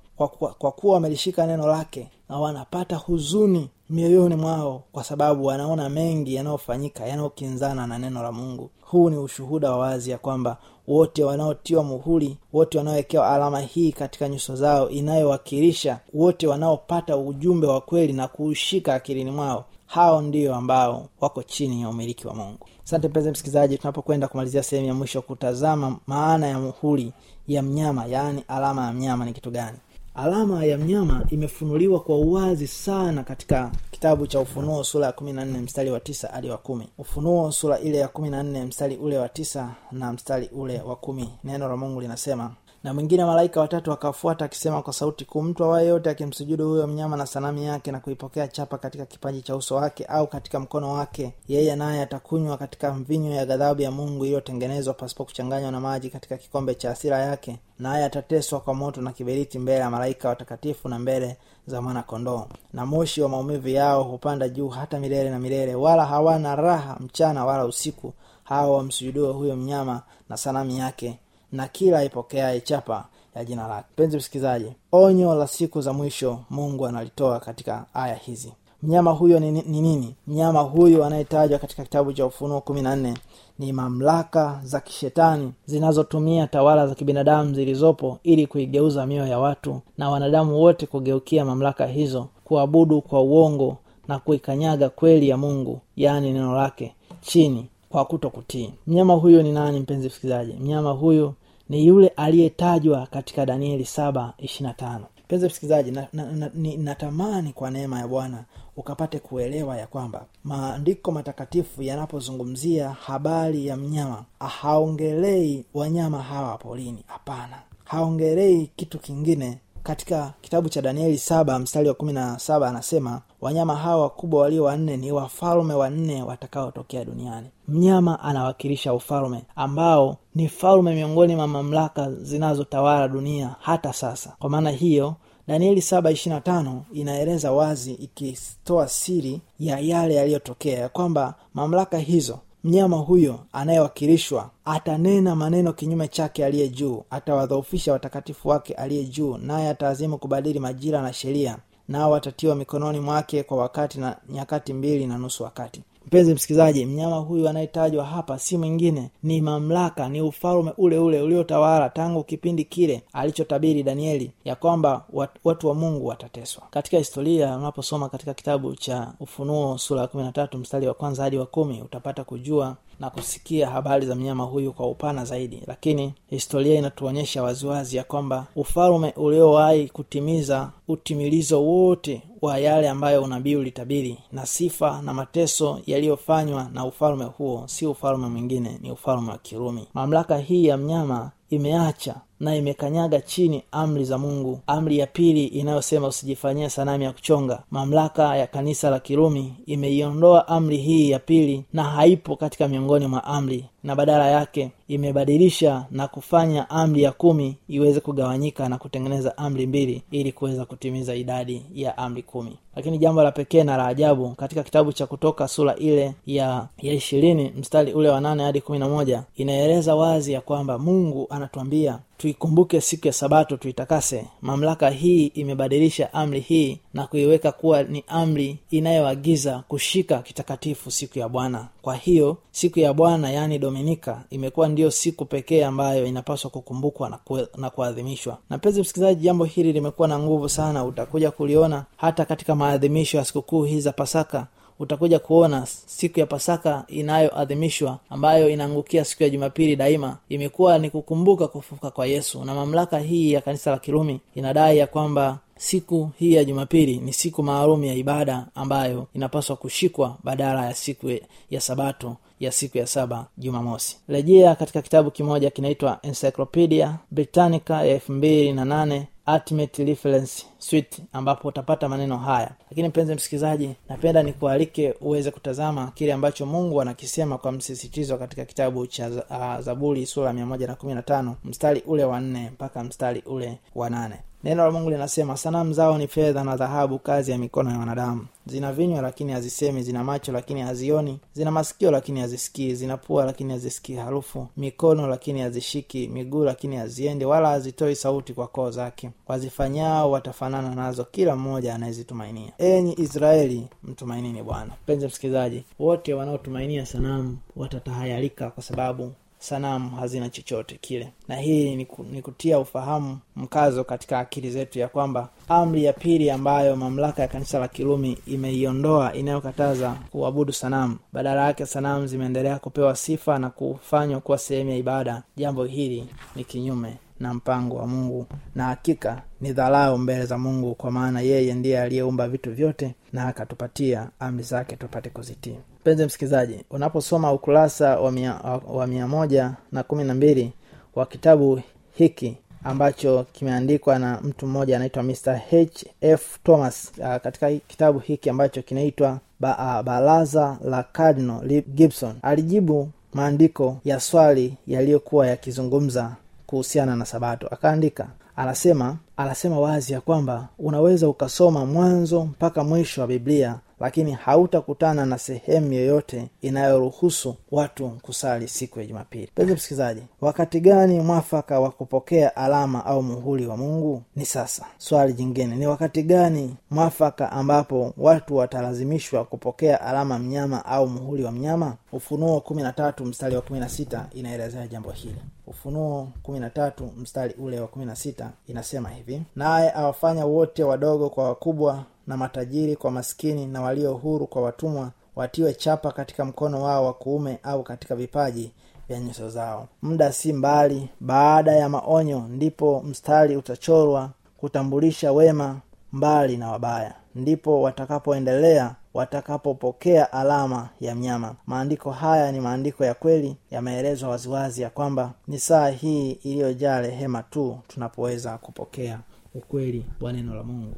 kwa 0.58 0.72
kuwa 0.72 0.94
wamelishika 0.94 1.48
neno 1.48 1.68
lake 1.68 2.08
na 2.30 2.40
wanapata 2.40 2.96
huzuni 2.96 3.70
mioyoni 3.90 4.36
mwao 4.36 4.84
kwa 4.92 5.04
sababu 5.04 5.46
wanaona 5.46 5.90
mengi 5.90 6.36
yanayofanyika 6.36 7.06
yanayokinzana 7.06 7.88
na 7.88 7.98
neno 8.00 8.24
la 8.24 8.32
mungu. 8.32 8.70
Huu 8.82 9.10
ni 9.10 9.18
ushuhuda 9.18 9.72
wa 9.72 9.78
wazi 9.78 10.12
ya 10.12 10.18
kwamba 10.18 10.58
wote 10.88 11.24
wanaotiwa 11.24 11.84
muhuri 11.84 12.38
wote 12.54 12.78
wanaowekewa 12.78 13.30
alama 13.30 13.60
hii 13.60 13.92
katika 13.92 14.30
nyuso 14.30 14.56
zao 14.56 14.90
inayowakilisha 14.90 16.00
wote 16.14 16.48
wanaopata 16.48 17.18
ujumbe 17.18 17.68
wa 17.68 17.82
kweli 17.82 18.14
na 18.14 18.28
kuushika 18.28 18.94
akilini 18.94 19.32
mwao 19.32 19.66
hao 19.86 20.22
ndio 20.22 20.56
ambao 20.56 21.06
wako 21.22 21.44
chini 21.44 21.82
ya 21.82 21.90
umiliki 21.90 22.28
wa 22.28 22.34
mungu. 22.36 22.68
Asante 22.84 23.08
mpenzi 23.08 23.32
msikilizaji 23.32 23.78
tunapokwenda 23.78 24.28
kumalizia 24.28 24.64
sehemu 24.64 24.88
ya 24.88 24.94
mwisho 24.94 25.22
kutazama 25.22 25.98
maana 26.08 26.48
ya 26.48 26.60
muhuri 26.60 27.14
ya 27.48 27.62
mnyama 27.62 28.06
yaani 28.06 28.44
alama 28.48 28.86
ya 28.86 28.92
mnyama 28.94 29.26
ni 29.26 29.34
kitu 29.34 29.52
gani 29.52 29.78
alama 30.16 30.66
ya 30.66 30.78
mnyama 30.78 31.26
imefunuliwa 31.30 32.00
kwa 32.00 32.18
uwazi 32.18 32.68
sana 32.68 33.24
katika 33.24 33.72
kitabu 33.92 34.28
cha 34.28 34.40
ufunuo 34.40 34.84
sura 34.84 35.06
ya 35.06 35.12
kumi 35.12 35.34
na 35.34 35.46
nne 35.46 35.58
mstari 35.60 35.92
wa 35.92 36.00
tisa 36.00 36.28
hadi 36.28 36.50
wa 36.50 36.58
kumi. 36.58 36.88
Ufunuo 36.98 37.52
sura 37.52 37.80
ile 37.80 37.98
ya 37.98 38.08
kumi 38.08 38.30
na 38.30 38.44
nne 38.44 38.66
mstari 38.66 38.98
ule 38.98 39.18
wa 39.18 39.30
tisa 39.30 39.76
na 39.92 40.14
mstari 40.14 40.50
ule 40.54 40.82
wa 40.82 40.96
kumi. 40.96 41.30
Neno 41.44 41.68
la 41.70 41.78
mungu 41.78 42.02
linasema 42.02 42.52
na 42.86 42.94
mwingine 42.94 43.26
malaika 43.26 43.62
watatu 43.62 43.92
akafuata 43.92 44.46
akisema 44.46 44.82
kwa 44.82 44.94
sauti 44.94 45.26
kuu 45.26 45.42
mtu 45.42 45.64
awaye 45.64 45.88
yote 45.88 46.10
akimsujudu 46.10 46.70
huyo 46.70 46.88
mnyama 46.88 47.18
na 47.18 47.26
sanamu 47.26 47.60
yake 47.60 47.92
na 47.92 48.00
kuipokea 48.00 48.48
chapa 48.48 48.78
katika 48.78 49.06
kipaji 49.06 49.42
cha 49.42 49.56
uso 49.56 49.76
wake 49.76 50.06
au 50.06 50.28
katika 50.28 50.60
mkono 50.60 50.94
wake 50.94 51.34
yeye 51.48 51.76
naye 51.76 52.02
atakunywa 52.02 52.58
katika 52.58 52.94
mvinyo 52.94 53.32
ya 53.32 53.46
ghadhabu 53.46 53.82
ya 53.82 53.92
mungu 53.92 54.26
iliyotengenezwa 54.26 54.94
pasipo 54.94 55.26
kuchanganywa 55.26 55.72
na 55.72 55.80
maji 55.80 56.10
katika 56.10 56.38
kikombe 56.38 56.76
cha 56.76 56.92
asira 56.92 57.18
yake 57.20 57.60
naye 57.80 58.06
atateswa 58.06 58.60
kwa 58.60 58.74
moto 58.74 59.02
na 59.02 59.12
kiberiti 59.12 59.60
mbele 59.60 59.80
ya 59.80 59.90
malaika 59.90 60.30
watakatifu 60.30 60.90
na 60.90 61.00
mbele 61.00 61.38
za 61.68 61.82
mwana 61.82 62.04
kondoo 62.04 62.48
na 62.74 62.86
moshi 62.86 63.22
wa 63.22 63.30
maumivu 63.30 63.68
yao 63.70 64.04
hupanda 64.04 64.50
juu 64.50 64.70
hata 64.70 65.00
milele 65.00 65.30
na 65.30 65.40
milele 65.40 65.76
wala 65.76 66.06
hawana 66.06 66.56
raha 66.56 66.98
mchana 67.00 67.46
wala 67.46 67.66
usiku 67.66 68.14
hao 68.44 68.74
wamsujudue 68.74 69.34
huyo 69.34 69.56
mnyama 69.56 70.02
na 70.30 70.38
sanamu 70.38 70.72
yake 70.72 71.20
na 71.56 71.68
kila 71.68 72.00
aipokeaye 72.00 72.62
chapa 72.62 73.06
ya 73.36 73.46
jina 73.46 73.68
lake. 73.68 73.88
Mpenzi 73.94 74.18
msikilizaji 74.18 74.72
onyo 74.92 75.36
la 75.36 75.48
siku 75.48 75.82
za 75.82 75.94
mwisho 75.94 76.40
mungu 76.50 76.88
analitoa 76.88 77.40
katika 77.40 77.86
aya 77.94 78.16
hizi. 78.16 78.54
Mnyama 78.84 79.12
huyo 79.12 79.40
ni, 79.40 79.52
ni 79.52 79.82
nini? 79.82 80.16
Mnyama 80.28 80.60
huyu 80.62 81.04
anayetajwa 81.04 81.60
katika 81.60 81.84
kitabu 81.84 82.14
cha 82.14 82.26
ufunuo 82.26 82.62
kumi 82.62 82.82
na 82.82 82.96
nne 82.96 83.14
ni 83.60 83.74
mamlaka 83.74 84.60
za 84.64 84.80
kishetani 84.80 85.54
zinazotumia 85.66 86.48
tawala 86.48 86.88
za 86.88 86.96
kibinadamu 86.96 87.54
zilizopo 87.54 88.20
ili 88.24 88.48
kuigeuza 88.48 89.06
mioyo 89.06 89.28
ya 89.32 89.40
watu 89.40 89.82
na 89.98 90.10
wanadamu 90.10 90.60
wote 90.62 90.86
kugeukia 90.86 91.46
mamlaka 91.46 91.86
hizo 91.86 92.28
kuabudu 92.44 93.02
kwa 93.02 93.22
uongo 93.22 93.78
na 94.08 94.20
kuikanyaga 94.20 94.90
kweli 94.90 95.30
ya 95.30 95.38
mungu 95.38 95.80
yaani 95.96 96.34
neno 96.34 96.56
lake 96.56 96.96
chini 97.22 97.70
kwa 97.90 98.06
kuto 98.06 98.30
kutii 98.30 98.74
mnyama 98.88 99.14
huyo 99.14 99.44
ni 99.44 99.52
nani 99.52 99.80
mpenzi 99.80 100.08
msikilizaji? 100.08 100.54
Mnyama 100.54 100.92
huyo 100.92 101.34
ni 101.70 101.88
yule 101.88 102.08
aliyetajwa 102.08 103.08
katika 103.08 103.46
danieli 103.46 103.86
saba 103.86 104.34
ishirina 104.38 104.74
tano. 104.74 105.06
Mpenzi 105.26 105.46
msikilizaji 105.46 105.92
na, 105.92 106.08
na, 106.14 106.26
na, 106.32 106.52
na 106.54 106.76
natamani 106.78 107.54
kwa 107.54 107.72
neema 107.72 108.00
ya 108.00 108.08
bwana 108.08 108.44
ukapate 108.78 109.20
kuelewa 109.20 109.78
ya 109.78 109.88
kwamba 109.88 110.26
maandiko 110.44 111.12
matakatifu 111.12 111.84
yanapozungumzia 111.84 112.90
habari 112.90 113.68
ya 113.68 113.78
mnyama 113.78 114.26
haongelei 114.40 115.66
wanyama 115.74 116.22
hawa 116.24 116.58
polini 116.58 117.04
hapana. 117.08 117.62
Haongelei 117.84 118.72
kitu 118.76 119.00
kingine 119.00 119.58
katika 119.86 120.34
kitabu 120.42 120.70
cha 120.70 120.82
danieli 120.82 121.18
saba 121.18 121.60
mstari 121.60 121.88
wa 121.88 121.94
kumi 121.94 122.14
na 122.14 122.40
saba 122.40 122.70
anasema 122.70 123.22
wanyama 123.42 123.76
hawa 123.76 124.02
wakubwa 124.02 124.42
walio 124.42 124.64
wanne 124.64 124.98
ni 124.98 125.12
wafalme 125.12 125.74
wanne 125.74 126.24
watakaotokea 126.24 127.06
duniani. 127.06 127.48
Mnyama 127.68 128.20
anawakilisha 128.20 128.94
ufalme 128.94 129.44
ambao 129.56 130.18
ni 130.36 130.48
falme 130.50 130.96
miongoni 130.96 131.36
mwa 131.36 131.48
mamlaka 131.48 132.12
zinazotawala 132.12 133.08
dunia 133.08 133.56
hata 133.60 133.94
sasa. 133.94 134.34
Kwa 134.40 134.50
maana 134.50 134.70
hiyo 134.72 135.16
danieli 135.48 135.82
saba 135.82 136.12
ishirina 136.12 136.42
tano 136.42 136.86
inaeleza 136.94 137.52
wazi 137.52 137.94
ikitoa 137.94 138.88
siri 138.88 139.42
ya 139.60 139.80
yale 139.80 140.16
yaliyotokea 140.16 140.80
ya 140.80 140.90
kwamba 140.90 141.34
mamlaka 141.54 141.98
hizo 141.98 142.40
mnyama 142.66 142.98
huyo 142.98 143.40
anayewakilishwa 143.54 144.50
atanena 144.66 145.36
maneno 145.36 145.74
kinyume 145.74 146.08
chake 146.08 146.46
aliye 146.46 146.70
juu 146.70 147.04
atawadhoofisha 147.10 147.92
watakatifu 147.92 148.50
wake 148.50 148.74
aliye 148.74 149.04
juu 149.06 149.38
naye 149.38 149.70
ataazimu 149.70 150.18
kubadili 150.18 150.60
majira 150.60 151.02
na 151.02 151.14
sheria 151.14 151.58
nao 151.88 152.12
watatiwa 152.12 152.56
mikononi 152.56 153.00
mwake 153.00 153.44
kwa 153.44 153.58
wakati 153.58 154.00
na 154.00 154.18
nyakati 154.30 154.74
mbili 154.74 155.08
na 155.08 155.18
nusu 155.18 155.44
wakati 155.44 155.82
mpenzi 156.08 156.34
msikilizaji 156.34 156.86
mnyama 156.86 157.16
huyu 157.18 157.50
anayetajwa 157.50 158.06
hapa 158.06 158.40
si 158.40 158.58
mwingine 158.58 159.10
ni 159.24 159.42
mamlaka 159.42 160.10
ni 160.10 160.22
ufalme 160.22 160.72
ule 160.78 160.98
ule 161.00 161.22
uliotawala 161.22 161.90
tangu 161.90 162.24
kipindi 162.24 162.64
kile 162.64 163.02
alichotabiri 163.14 163.84
danieli 163.84 164.32
ya 164.46 164.56
kwamba 164.56 165.06
watu 165.44 165.68
wa 165.68 165.74
mungu 165.76 166.08
watateswa. 166.08 166.64
Katika 166.72 166.98
historia 166.98 167.58
unaposoma 167.58 168.10
katika 168.10 168.34
kitabu 168.34 168.76
cha 168.76 169.14
ufunuo 169.20 169.78
sura 169.78 170.02
ya 170.02 170.08
kumi 170.08 170.24
na 170.24 170.32
tatu 170.32 170.58
mstari 170.58 170.88
wa 170.88 170.94
kwanza 170.94 171.24
hadi 171.24 171.38
wa 171.38 171.46
kumi 171.46 171.82
utapata 171.82 172.24
kujua 172.24 172.76
na 173.00 173.10
kusikia 173.10 173.70
habari 173.70 174.06
za 174.06 174.16
mnyama 174.16 174.44
huyu 174.44 174.74
kwa 174.74 174.88
upana 174.88 175.26
zaidi. 175.26 175.62
Lakini 175.68 176.14
historia 176.28 176.76
inatuonyesha 176.80 177.44
waziwazi 177.44 177.98
ya 177.98 178.04
kwamba 178.04 178.46
ufalme 178.56 179.14
uliowahi 179.18 179.88
kutimiza 179.90 180.72
utimilizo 180.88 181.64
wote 181.64 182.22
wa 182.42 182.58
yale 182.58 182.90
ambayo 182.90 183.24
unabii 183.24 183.56
ulitabiri 183.56 184.18
na 184.32 184.46
sifa 184.46 185.02
na 185.02 185.14
mateso 185.14 185.80
yaliyofanywa 185.86 186.70
na 186.74 186.86
ufalme 186.86 187.26
huo 187.26 187.64
si 187.68 187.86
ufalme 187.86 188.28
mwingine 188.28 188.78
ni 188.82 188.92
ufalme 188.92 189.32
wa 189.32 189.38
kirumi. 189.38 189.88
Mamlaka 189.94 190.38
hii 190.38 190.66
ya 190.66 190.78
mnyama 190.78 191.32
imeacha 191.50 192.16
na 192.40 192.56
imekanyaga 192.56 193.22
chini 193.22 193.64
amri 193.72 194.06
za 194.06 194.18
mungu. 194.18 194.60
Amri 194.68 194.98
ya 194.98 195.08
pili 195.08 195.46
inayosema 195.46 196.08
usijifanyie 196.08 196.70
sanamu 196.70 197.04
ya 197.04 197.12
kuchonga. 197.12 197.64
Mamlaka 197.72 198.38
ya 198.38 198.48
kanisa 198.48 198.90
la 198.90 199.00
kirumi 199.00 199.54
imeiondoa 199.66 200.48
amri 200.48 200.78
hii 200.78 201.10
ya 201.10 201.20
pili 201.20 201.64
na 201.74 201.84
haipo 201.84 202.36
katika 202.36 202.68
miongoni 202.68 203.08
mwa 203.08 203.24
amri 203.24 203.66
na 203.84 203.96
badala 203.96 204.30
yake 204.30 204.72
imebadilisha 204.88 205.86
na 205.92 206.08
kufanya 206.08 206.70
amri 206.70 207.04
ya 207.04 207.12
kumi 207.12 207.56
iweze 207.68 208.00
kugawanyika 208.00 208.70
na 208.70 208.78
kutengeneza 208.78 209.38
amri 209.38 209.68
mbili 209.68 210.02
ili 210.12 210.32
kuweza 210.32 210.66
kutimiza 210.66 211.16
idadi 211.16 211.66
ya 211.74 211.98
amri 211.98 212.24
kumi. 212.24 212.58
Lakini 212.76 212.98
jambo 212.98 213.24
la 213.24 213.32
pekee 213.32 213.64
na 213.64 213.78
la 213.78 213.88
ajabu 213.88 214.30
katika 214.30 214.64
kitabu 214.64 214.94
cha 214.94 215.06
kutoka 215.08 215.48
sura 215.48 215.76
ile 215.76 216.14
ya 216.26 216.68
ya 216.82 216.94
ishirini 216.94 217.54
mstari 217.60 217.94
ule 217.94 218.10
wa 218.10 218.22
nane 218.22 218.44
hadi 218.44 218.62
kumi 218.62 218.80
na 218.80 218.90
moja 218.90 219.24
inaeleza 219.36 219.96
wazi 219.96 220.34
ya 220.34 220.42
kwamba 220.42 220.78
mungu 220.80 221.28
anatuambia 221.30 222.00
tuikumbuke 222.18 222.82
siku 222.82 223.08
ya 223.08 223.14
sabato 223.14 223.58
tuitakase. 223.58 224.26
Mamlaka 224.42 224.90
hii 224.90 225.26
imebadilisha 225.26 226.14
amri 226.14 226.40
hii 226.40 226.80
na 226.94 227.08
kuiweka 227.08 227.52
kuwa 227.52 227.84
ni 227.84 228.04
amri 228.08 228.60
inayoagiza 228.72 229.64
kushika 229.68 230.20
kitakatifu 230.20 230.92
siku 230.92 231.20
ya 231.20 231.30
bwana. 231.30 231.68
Kwa 231.82 231.96
hiyo 231.96 232.38
siku 232.52 232.80
ya 232.80 232.94
bwana 232.94 233.32
yaani 233.32 233.60
dominika 233.60 234.24
imekuwa 234.30 234.68
ndiyo 234.68 234.92
siku 234.92 235.26
pekee 235.26 235.66
ambayo 235.66 236.06
inapaswa 236.06 236.52
kukumbukwa 236.52 237.10
na, 237.10 237.18
kue, 237.18 237.48
na 237.58 237.70
kuadhimishwa. 237.70 238.38
Na 238.50 238.58
mpenzi 238.58 238.82
msikilizaji 238.82 239.24
jambo 239.24 239.46
hili 239.46 239.74
limekuwa 239.74 240.08
na 240.08 240.20
nguvu 240.20 240.50
sana. 240.50 240.86
Utakuja 240.86 241.32
kuliona 241.32 241.86
hata 241.98 242.26
katika 242.26 242.56
maadhimisho 242.56 243.18
ya 243.18 243.26
sikukuu 243.26 243.64
hii 243.64 243.80
za 243.80 243.92
pasaka 243.92 244.48
utakuja 244.80 245.20
kuona 245.20 245.66
siku 245.66 246.20
ya 246.20 246.26
pasaka 246.26 246.84
inayoadhimishwa 246.88 248.00
ambayo 248.10 248.50
inaangukia 248.50 249.06
siku 249.06 249.24
ya 249.24 249.30
jumapili 249.30 249.76
daima. 249.76 250.18
Imekuwa 250.30 250.78
ni 250.80 250.90
kukumbuka 250.90 251.48
kufufuka 251.48 251.92
kwa 251.92 252.06
yesu. 252.08 252.46
Na 252.46 252.56
mamlaka 252.56 253.00
hii 253.00 253.32
ya 253.32 253.42
kanisa 253.42 253.72
la 253.72 253.78
kirumi 253.78 254.20
inadai 254.36 254.78
ya 254.78 254.88
kwamba 254.88 255.40
siku 255.58 256.10
hii 256.20 256.34
ya 256.34 256.44
jumapili 256.44 256.98
ni 256.98 257.14
siku 257.14 257.44
maalum 257.44 257.84
ya 257.84 257.94
ibada 257.94 258.48
ambayo 258.56 259.08
inapaswa 259.14 259.56
kushikwa 259.56 260.18
badala 260.24 260.66
ya 260.66 260.74
siku 260.74 261.10
ya 261.50 261.62
sabato 261.62 262.16
ya 262.40 262.52
siku 262.52 262.78
ya 262.78 262.88
saba 262.88 263.26
jumamosi. 263.38 263.98
Rejea 264.08 264.56
katika 264.56 264.82
kitabu 264.82 265.12
kimoja 265.12 265.50
kinaitwa 265.50 266.00
encyclopedia 266.02 266.96
britannica 267.12 267.70
ya 267.72 267.86
elfu 267.86 268.12
mbili 268.12 268.54
na 268.54 268.66
nane 268.66 269.08
ultimate 269.28 269.86
reference 269.86 270.46
suite 270.58 271.04
ambapo 271.14 271.48
utapata 271.48 271.90
maneno 271.90 272.18
haya. 272.18 272.52
Lakini 272.70 272.88
mpenzi 272.88 273.16
msikilizaji 273.16 273.76
napenda 273.90 274.24
nikualike 274.24 274.94
uweze 275.02 275.32
kutazama 275.32 275.92
kile 275.96 276.14
ambacho 276.14 276.46
mungu 276.46 276.82
anakisema 276.82 277.38
kwa 277.38 277.52
msisitizo 277.52 278.18
katika 278.18 278.46
kitabu 278.46 278.88
cha 278.88 279.08
uh, 279.10 279.60
zaburi 279.60 280.06
sura 280.06 280.34
mia 280.34 280.46
moja 280.46 280.68
na 280.68 280.76
kumi 280.76 280.94
na 280.94 281.02
tano 281.02 281.36
mstari 281.44 281.82
ule 281.86 282.04
wa 282.04 282.20
nne 282.20 282.50
mpaka 282.54 282.84
mstari 282.84 283.24
ule 283.26 283.60
wa 283.76 283.90
nane 283.90 284.16
neno 284.46 284.64
la 284.66 284.72
mungu 284.72 284.90
linasema 284.90 285.38
sanamu 285.38 285.74
zao 285.74 285.98
ni 285.98 286.08
fedha 286.08 286.44
na 286.44 286.56
dhahabu 286.58 287.00
kazi 287.00 287.32
ya 287.32 287.38
mikono 287.38 287.72
ya 287.72 287.78
wanadamu. 287.80 288.26
Zina 288.46 288.74
vinywa 288.74 289.02
lakini 289.02 289.32
hazisemi 289.32 289.84
zina 289.84 290.04
macho 290.04 290.32
lakini 290.32 290.62
hazioni 290.62 291.20
zina 291.34 291.52
masikio 291.52 291.92
lakini 291.92 292.20
hazisikii 292.20 292.74
zina 292.76 292.98
pua 292.98 293.26
lakini 293.26 293.54
hazisikii 293.54 293.96
harufu 293.96 294.48
mikono 294.58 295.08
lakini 295.08 295.42
hazishiki 295.42 296.08
miguu 296.08 296.44
lakini 296.44 296.76
haziendi 296.76 297.26
wala 297.26 297.50
hazitoi 297.50 297.96
sauti 297.96 298.34
kwa 298.34 298.48
koo 298.48 298.72
zake. 298.72 299.10
Wazifanyao 299.28 300.12
watafanana 300.12 300.76
nazo 300.76 301.04
kila 301.04 301.36
mmoja 301.36 301.76
anayezitumainia. 301.76 302.52
Enyi 302.58 302.94
israeli 302.98 303.68
mtumainini 303.84 304.44
bwana. 304.44 304.72
Mpenzi 304.84 305.06
msikilizaji 305.08 305.64
wote 305.80 306.14
wanaotumainia 306.14 306.86
sanamu 306.86 307.38
watatahayarika 307.56 308.50
kwa 308.50 308.64
sababu 308.64 309.12
sanamu 309.48 309.96
hazina 309.96 310.30
chochote 310.30 310.78
kile. 310.82 311.12
Na 311.28 311.36
hii 311.36 311.76
ni, 311.76 311.86
ku, 311.86 312.04
ni 312.12 312.22
kutia 312.22 312.60
ufahamu 312.60 313.18
mkazo 313.36 313.84
katika 313.84 314.20
akili 314.20 314.52
zetu 314.52 314.80
ya 314.80 314.88
kwamba 314.88 315.30
amri 315.50 315.84
ya 315.84 315.94
pili 315.94 316.30
ambayo 316.32 316.76
mamlaka 316.76 317.22
ya 317.22 317.28
kanisa 317.28 317.60
la 317.60 317.68
kirumi 317.68 318.18
imeiondoa 318.28 319.14
inayokataza 319.14 319.96
kuabudu 320.12 320.54
sanamu. 320.54 320.98
Badala 321.14 321.46
yake 321.46 321.66
sanamu 321.66 322.08
zimeendelea 322.08 322.60
kupewa 322.60 322.96
sifa 322.96 323.40
na 323.40 323.50
kufanywa 323.50 324.20
kuwa 324.22 324.38
sehemu 324.38 324.70
ya 324.70 324.78
ibada. 324.78 325.24
Jambo 325.38 325.64
hili 325.66 326.08
ni 326.36 326.44
kinyume 326.44 326.98
na 327.20 327.34
mpango 327.34 327.76
wa 327.76 327.88
mungu. 327.88 328.26
Na 328.56 328.64
hakika 328.66 329.22
ni 329.42 329.54
dharau 329.54 329.98
mbele 329.98 330.26
za 330.26 330.38
mungu 330.38 330.76
kwa 330.76 330.92
maana 330.92 331.22
yeye 331.22 331.54
ndiye 331.54 331.82
aliyeumba 331.82 332.28
vitu 332.28 332.52
vyote 332.54 332.96
na 333.14 333.28
akatupatia 333.28 334.10
amri 334.20 334.44
zake 334.44 334.76
tupate 334.76 335.10
kuzitii 335.10 335.56
mpenzi 335.86 336.06
msikilizaji 336.06 336.60
unaposoma 336.70 337.34
ukurasa 337.34 338.00
wa 338.00 338.12
mia, 338.12 338.34
wa 338.68 338.88
moja 338.88 339.52
na 339.72 339.84
kumi 339.84 340.04
na 340.04 340.14
mbili 340.14 340.54
wa 340.96 341.06
kitabu 341.06 341.62
hiki 341.94 342.38
ambacho 342.64 343.26
kimeandikwa 343.34 344.00
na 344.00 344.20
mtu 344.24 344.48
mmoja 344.48 344.76
anaitwa 344.76 345.04
mr 345.04 345.42
h 345.52 345.86
f 346.02 346.40
thomas 346.44 346.92
uh, 346.98 347.16
katika 347.16 347.52
kitabu 347.52 348.00
hiki 348.00 348.30
ambacho 348.30 348.62
kinaitwa 348.62 349.20
ba, 349.40 349.58
uh, 349.80 349.86
baraza 349.86 350.58
la 350.64 350.84
cardinal 350.84 351.62
gibson 351.62 352.16
alijibu 352.22 352.90
maandiko 353.14 353.78
ya 353.84 354.00
swali 354.00 354.58
yaliyokuwa 354.68 355.28
yakizungumza 355.28 356.16
kuhusiana 356.48 356.96
na 356.96 357.06
sabato. 357.06 357.48
Akaandika 357.48 358.08
anasema 358.36 358.98
anasema 359.18 359.60
wazi 359.60 359.94
ya 359.94 360.02
kwamba 360.02 360.48
unaweza 360.60 361.10
ukasoma 361.10 361.66
mwanzo 361.66 362.26
mpaka 362.26 362.64
mwisho 362.64 363.02
wa 363.02 363.08
biblia 363.08 363.60
lakini 363.80 364.12
hautakutana 364.12 365.06
na 365.06 365.18
sehemu 365.18 365.74
yoyote 365.74 366.28
inayoruhusu 366.42 367.36
watu 367.52 367.90
kusali 368.02 368.48
siku 368.48 368.80
ya 368.80 368.86
jumapili. 368.86 369.30
Pezi 369.36 369.54
msikilizaji 369.54 370.02
wakati 370.22 370.60
gani 370.60 371.00
mwafaka 371.00 371.60
wa 371.60 371.72
kupokea 371.72 372.36
alama 372.36 372.86
au 372.86 373.04
muhuli 373.04 373.48
wa 373.48 373.58
mungu? 373.58 374.02
Ni 374.16 374.26
sasa. 374.26 374.66
Swali 374.78 375.14
jingine 375.14 375.56
ni 375.56 375.68
wakati 375.68 376.04
gani 376.04 376.56
mwafaka 376.72 377.32
ambapo 377.32 377.94
watu 377.98 378.36
watalazimishwa 378.36 379.26
kupokea 379.26 379.82
alama 379.82 380.20
mnyama 380.20 380.66
au 380.66 380.88
muhuli 380.88 381.24
wa 381.24 381.32
mnyama? 381.32 381.76
Ufunuo 381.92 382.40
kumi 382.40 382.64
na 382.64 382.74
tatu 382.74 383.06
mstari 383.06 383.36
wa 383.36 383.42
kumi 383.42 383.60
na 383.60 383.70
sita 383.70 384.06
inaelezea 384.14 384.68
jambo 384.68 384.92
hili. 384.92 385.22
Ufunuo 385.48 386.08
kumi 386.24 386.40
na 386.40 386.50
tatu 386.50 386.90
mstari 386.98 387.34
ule 387.34 387.60
wa 387.60 387.68
kumi 387.68 387.86
na 387.86 387.96
sita 387.96 388.32
inasema 388.48 388.90
hivi 388.90 389.05
naye 389.36 389.72
awafanya 389.76 390.26
wote 390.26 390.64
wadogo 390.64 391.10
kwa 391.10 391.24
wakubwa 391.24 391.84
na 392.08 392.18
matajiri 392.18 392.76
kwa 392.76 392.92
maskini 392.92 393.46
na 393.48 393.62
walio 393.62 393.94
huru 393.94 394.28
kwa 394.28 394.42
watumwa 394.42 394.92
watiwe 395.16 395.54
chapa 395.54 395.92
katika 395.92 396.26
mkono 396.26 396.64
wao 396.64 396.86
wa 396.86 396.94
kuume 396.94 397.40
au 397.44 397.64
katika 397.64 397.96
vipaji 397.96 398.52
vya 398.88 399.00
nyuso 399.00 399.30
zao. 399.30 399.68
Muda 399.82 400.12
si 400.12 400.34
mbali 400.34 400.90
baada 401.00 401.52
ya 401.52 401.70
maonyo 401.70 402.20
ndipo 402.30 402.82
mstari 402.86 403.38
utachorwa 403.38 404.10
kutambulisha 404.38 405.12
wema 405.12 405.60
mbali 405.94 406.38
na 406.38 406.52
wabaya. 406.52 406.94
Ndipo 407.16 407.62
watakapoendelea 407.62 408.76
watakapopokea 408.96 410.14
alama 410.14 410.70
ya 410.82 410.96
mnyama. 410.96 411.36
Maandiko 411.48 411.92
haya 411.92 412.32
ni 412.32 412.40
maandiko 412.40 412.86
ya 412.86 412.94
kweli 412.94 413.38
yameelezwa 413.52 414.10
waziwazi 414.10 414.62
ya 414.62 414.70
kwamba 414.70 415.14
ni 415.28 415.40
saa 415.40 415.70
hii 415.70 416.12
iliyojaa 416.12 416.82
rehema 416.82 417.24
tu 417.24 417.60
tunapoweza 417.68 418.38
kupokea 418.38 419.00
ukweli 419.34 419.86
wa 420.02 420.14
neno 420.14 420.36
la 420.36 420.44
mungu. 420.44 420.76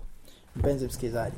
Mpenzi 0.56 0.86
msikilizaji 0.86 1.38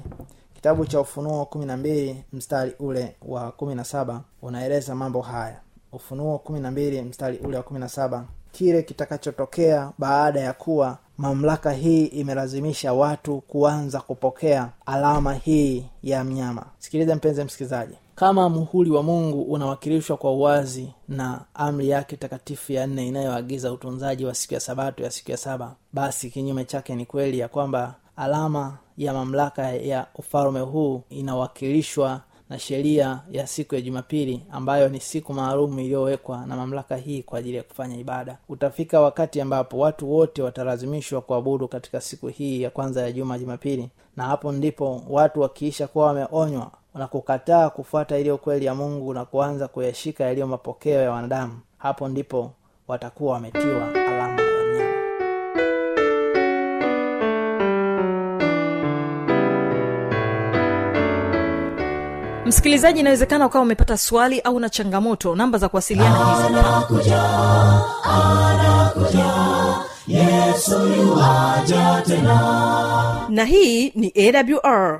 kitabu 0.56 0.86
cha 0.86 1.02
ufunuo 1.02 1.46
kumi 1.46 1.66
na 1.66 1.78
mbili 1.78 2.24
mstari 2.34 2.74
ule 2.80 3.16
wa 3.22 3.52
kumi 3.52 3.76
na 3.76 3.84
saba 3.84 4.22
unaeleza 4.42 4.96
mambo 4.96 5.22
haya. 5.22 5.60
Ufunuo 5.92 6.38
kumi 6.40 6.60
na 6.60 6.72
mbili 6.72 7.02
mstari 7.02 7.38
ule 7.38 7.58
wa 7.58 7.64
kumi 7.64 7.80
na 7.80 7.90
saba 7.90 8.26
kile 8.52 8.84
kitakachotokea 8.84 9.92
baada 9.98 10.40
ya 10.40 10.54
kuwa 10.54 10.98
mamlaka 11.18 11.72
hii 11.72 12.06
imelazimisha 12.06 12.94
watu 12.94 13.42
kuanza 13.42 14.00
kupokea 14.02 14.70
alama 14.86 15.34
hii 15.34 15.86
ya 16.04 16.24
mnyama. 16.24 16.66
Sikiliza 16.80 17.16
mpenzi 17.16 17.44
msikilizaji. 17.44 17.94
Kama 18.16 18.50
muhuri 18.50 18.90
wa 18.92 19.04
mungu 19.04 19.42
unawakilishwa 19.42 20.18
kwa 20.18 20.32
uwazi 20.32 20.94
na 21.08 21.42
amri 21.54 21.90
yake 21.90 22.18
takatifu 22.18 22.74
ya 22.74 22.88
nne 22.88 23.08
inayoagiza 23.08 23.72
utunzaji 23.72 24.26
wa 24.26 24.36
siku 24.36 24.54
ya 24.54 24.60
sabato 24.60 25.04
ya 25.04 25.12
siku 25.12 25.32
ya 25.32 25.38
saba 25.38 25.76
basi 25.94 26.30
kinyume 26.30 26.66
chake 26.66 26.96
ni 26.96 27.06
kweli 27.06 27.40
ya 27.40 27.48
kwamba 27.48 27.96
alama 28.16 28.78
ya 28.98 29.14
mamlaka 29.14 29.72
ya 29.72 30.08
ufalume 30.16 30.60
huu 30.60 31.02
inawakilishwa 31.10 32.22
na 32.50 32.60
sheria 32.60 33.20
ya 33.32 33.48
siku 33.48 33.76
ya 33.76 33.82
jumapili 33.82 34.44
ambayo 34.52 34.90
ni 34.90 35.00
siku 35.00 35.34
maalum 35.34 35.80
iliyowekwa 35.80 36.46
na 36.46 36.56
mamlaka 36.56 36.96
hii 36.96 37.24
kwa 37.24 37.40
ajili 37.40 37.58
ya 37.58 37.64
kufanya 37.64 37.98
ibada. 37.98 38.38
Utafika 38.50 39.02
wakati 39.02 39.42
ambapo 39.42 39.78
watu 39.80 40.12
wote 40.14 40.42
watalazimishwa 40.42 41.22
kuabudu 41.22 41.68
katika 41.68 42.02
siku 42.02 42.28
hii 42.28 42.62
ya 42.62 42.70
kwanza 42.70 43.02
ya 43.02 43.12
juma 43.12 43.40
jumapili 43.40 43.90
na 44.18 44.24
hapo 44.24 44.52
ndipo 44.52 45.04
watu 45.10 45.42
wakiisha 45.42 45.88
kuwa 45.88 46.06
wameonywa 46.06 46.72
na 46.96 47.08
kukataa 47.08 47.70
kufuata 47.70 48.18
iliyo 48.18 48.38
kweli 48.38 48.66
ya 48.66 48.76
mungu 48.76 49.14
na 49.14 49.26
kuanza 49.26 49.68
kuyashika 49.68 50.24
yaliyo 50.24 50.48
mapokeo 50.48 51.02
ya 51.02 51.12
wanadamu 51.12 51.60
hapo 51.78 52.08
ndipo 52.08 52.52
watakuwa 52.88 53.34
wametiwa 53.34 54.09
msikilizaji 62.50 63.00
inawezekana 63.00 63.46
ukawa 63.46 63.64
umepata 63.64 63.98
swali 63.98 64.40
au 64.40 64.60
na 64.60 64.70
changamoto. 64.70 65.36
Namba 65.36 65.58
za 65.58 65.70
kuwasiliana 65.70 66.48
anakuja 66.48 67.24
yesu 70.08 70.80
tena. 72.08 73.26
Na 73.30 73.46
hii 73.46 73.92
ni 73.96 74.14
awr 74.16 75.00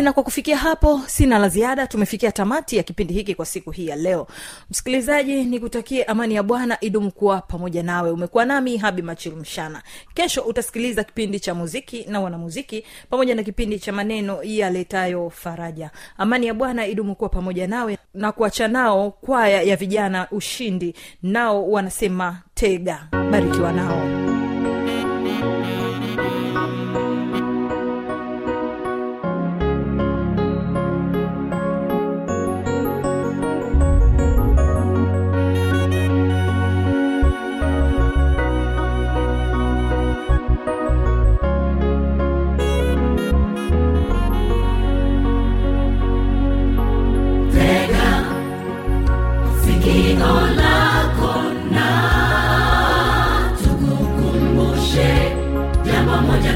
basi 0.00 0.04
na 0.04 0.12
kwa 0.12 0.22
kufikia 0.22 0.56
hapo 0.56 1.00
sina 1.06 1.38
la 1.38 1.48
ziada. 1.48 1.86
Tumefikia 1.86 2.32
tamati 2.32 2.76
ya 2.76 2.82
kipindi 2.82 3.14
hiki 3.14 3.34
kwa 3.34 3.46
siku 3.46 3.70
hii 3.70 3.86
ya 3.86 3.96
leo. 3.96 4.26
Msikilizaji 4.70 5.44
nikutakie 5.44 6.04
amani 6.04 6.34
ya 6.34 6.42
bwana 6.42 6.80
idumu 6.80 7.10
kuwa 7.12 7.40
pamoja 7.40 7.82
nawe. 7.82 8.10
Umekuwa 8.10 8.44
nami 8.44 8.76
habi 8.76 9.02
machilu 9.02 9.36
mshana. 9.36 9.82
Kesho 10.14 10.42
utasikiliza 10.42 11.04
kipindi 11.04 11.40
cha 11.40 11.54
muziki 11.54 12.04
na 12.08 12.20
wanamuziki 12.20 12.84
pamoja 13.10 13.34
na 13.34 13.42
kipindi 13.42 13.78
cha 13.78 13.92
maneno 13.92 14.38
yaletayo 14.42 15.30
faraja. 15.30 15.90
Amani 16.18 16.46
ya 16.46 16.54
bwana 16.54 16.86
idumu 16.86 17.14
kuwa 17.14 17.28
pamoja 17.30 17.66
nawe 17.66 17.98
na 18.14 18.32
kuacha 18.32 18.68
nao 18.68 19.10
kwaya 19.10 19.62
ya 19.62 19.76
vijana 19.76 20.26
ushindi. 20.30 20.94
Nao 21.22 21.70
wanasema 21.70 22.42
tega 22.54 23.08
barikiwa 23.30 23.72
nao 23.72 24.30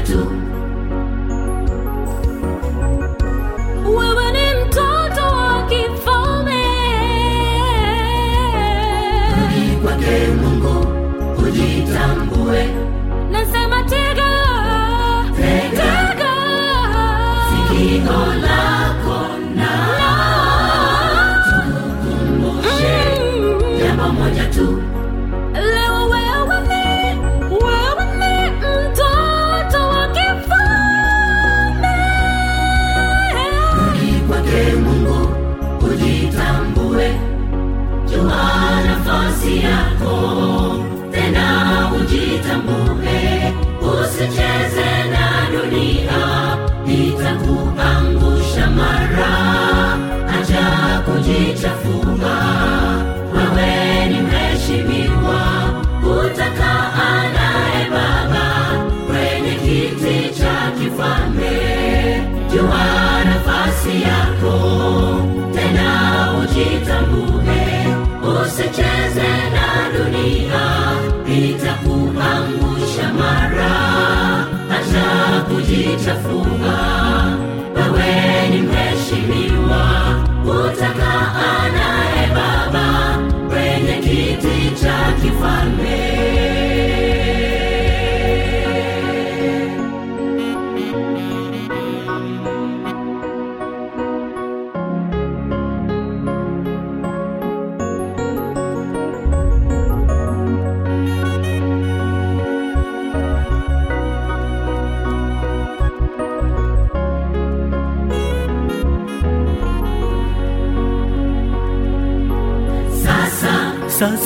jambo 0.05 0.44
acha 75.93 76.84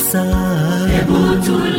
sasa 0.09 1.78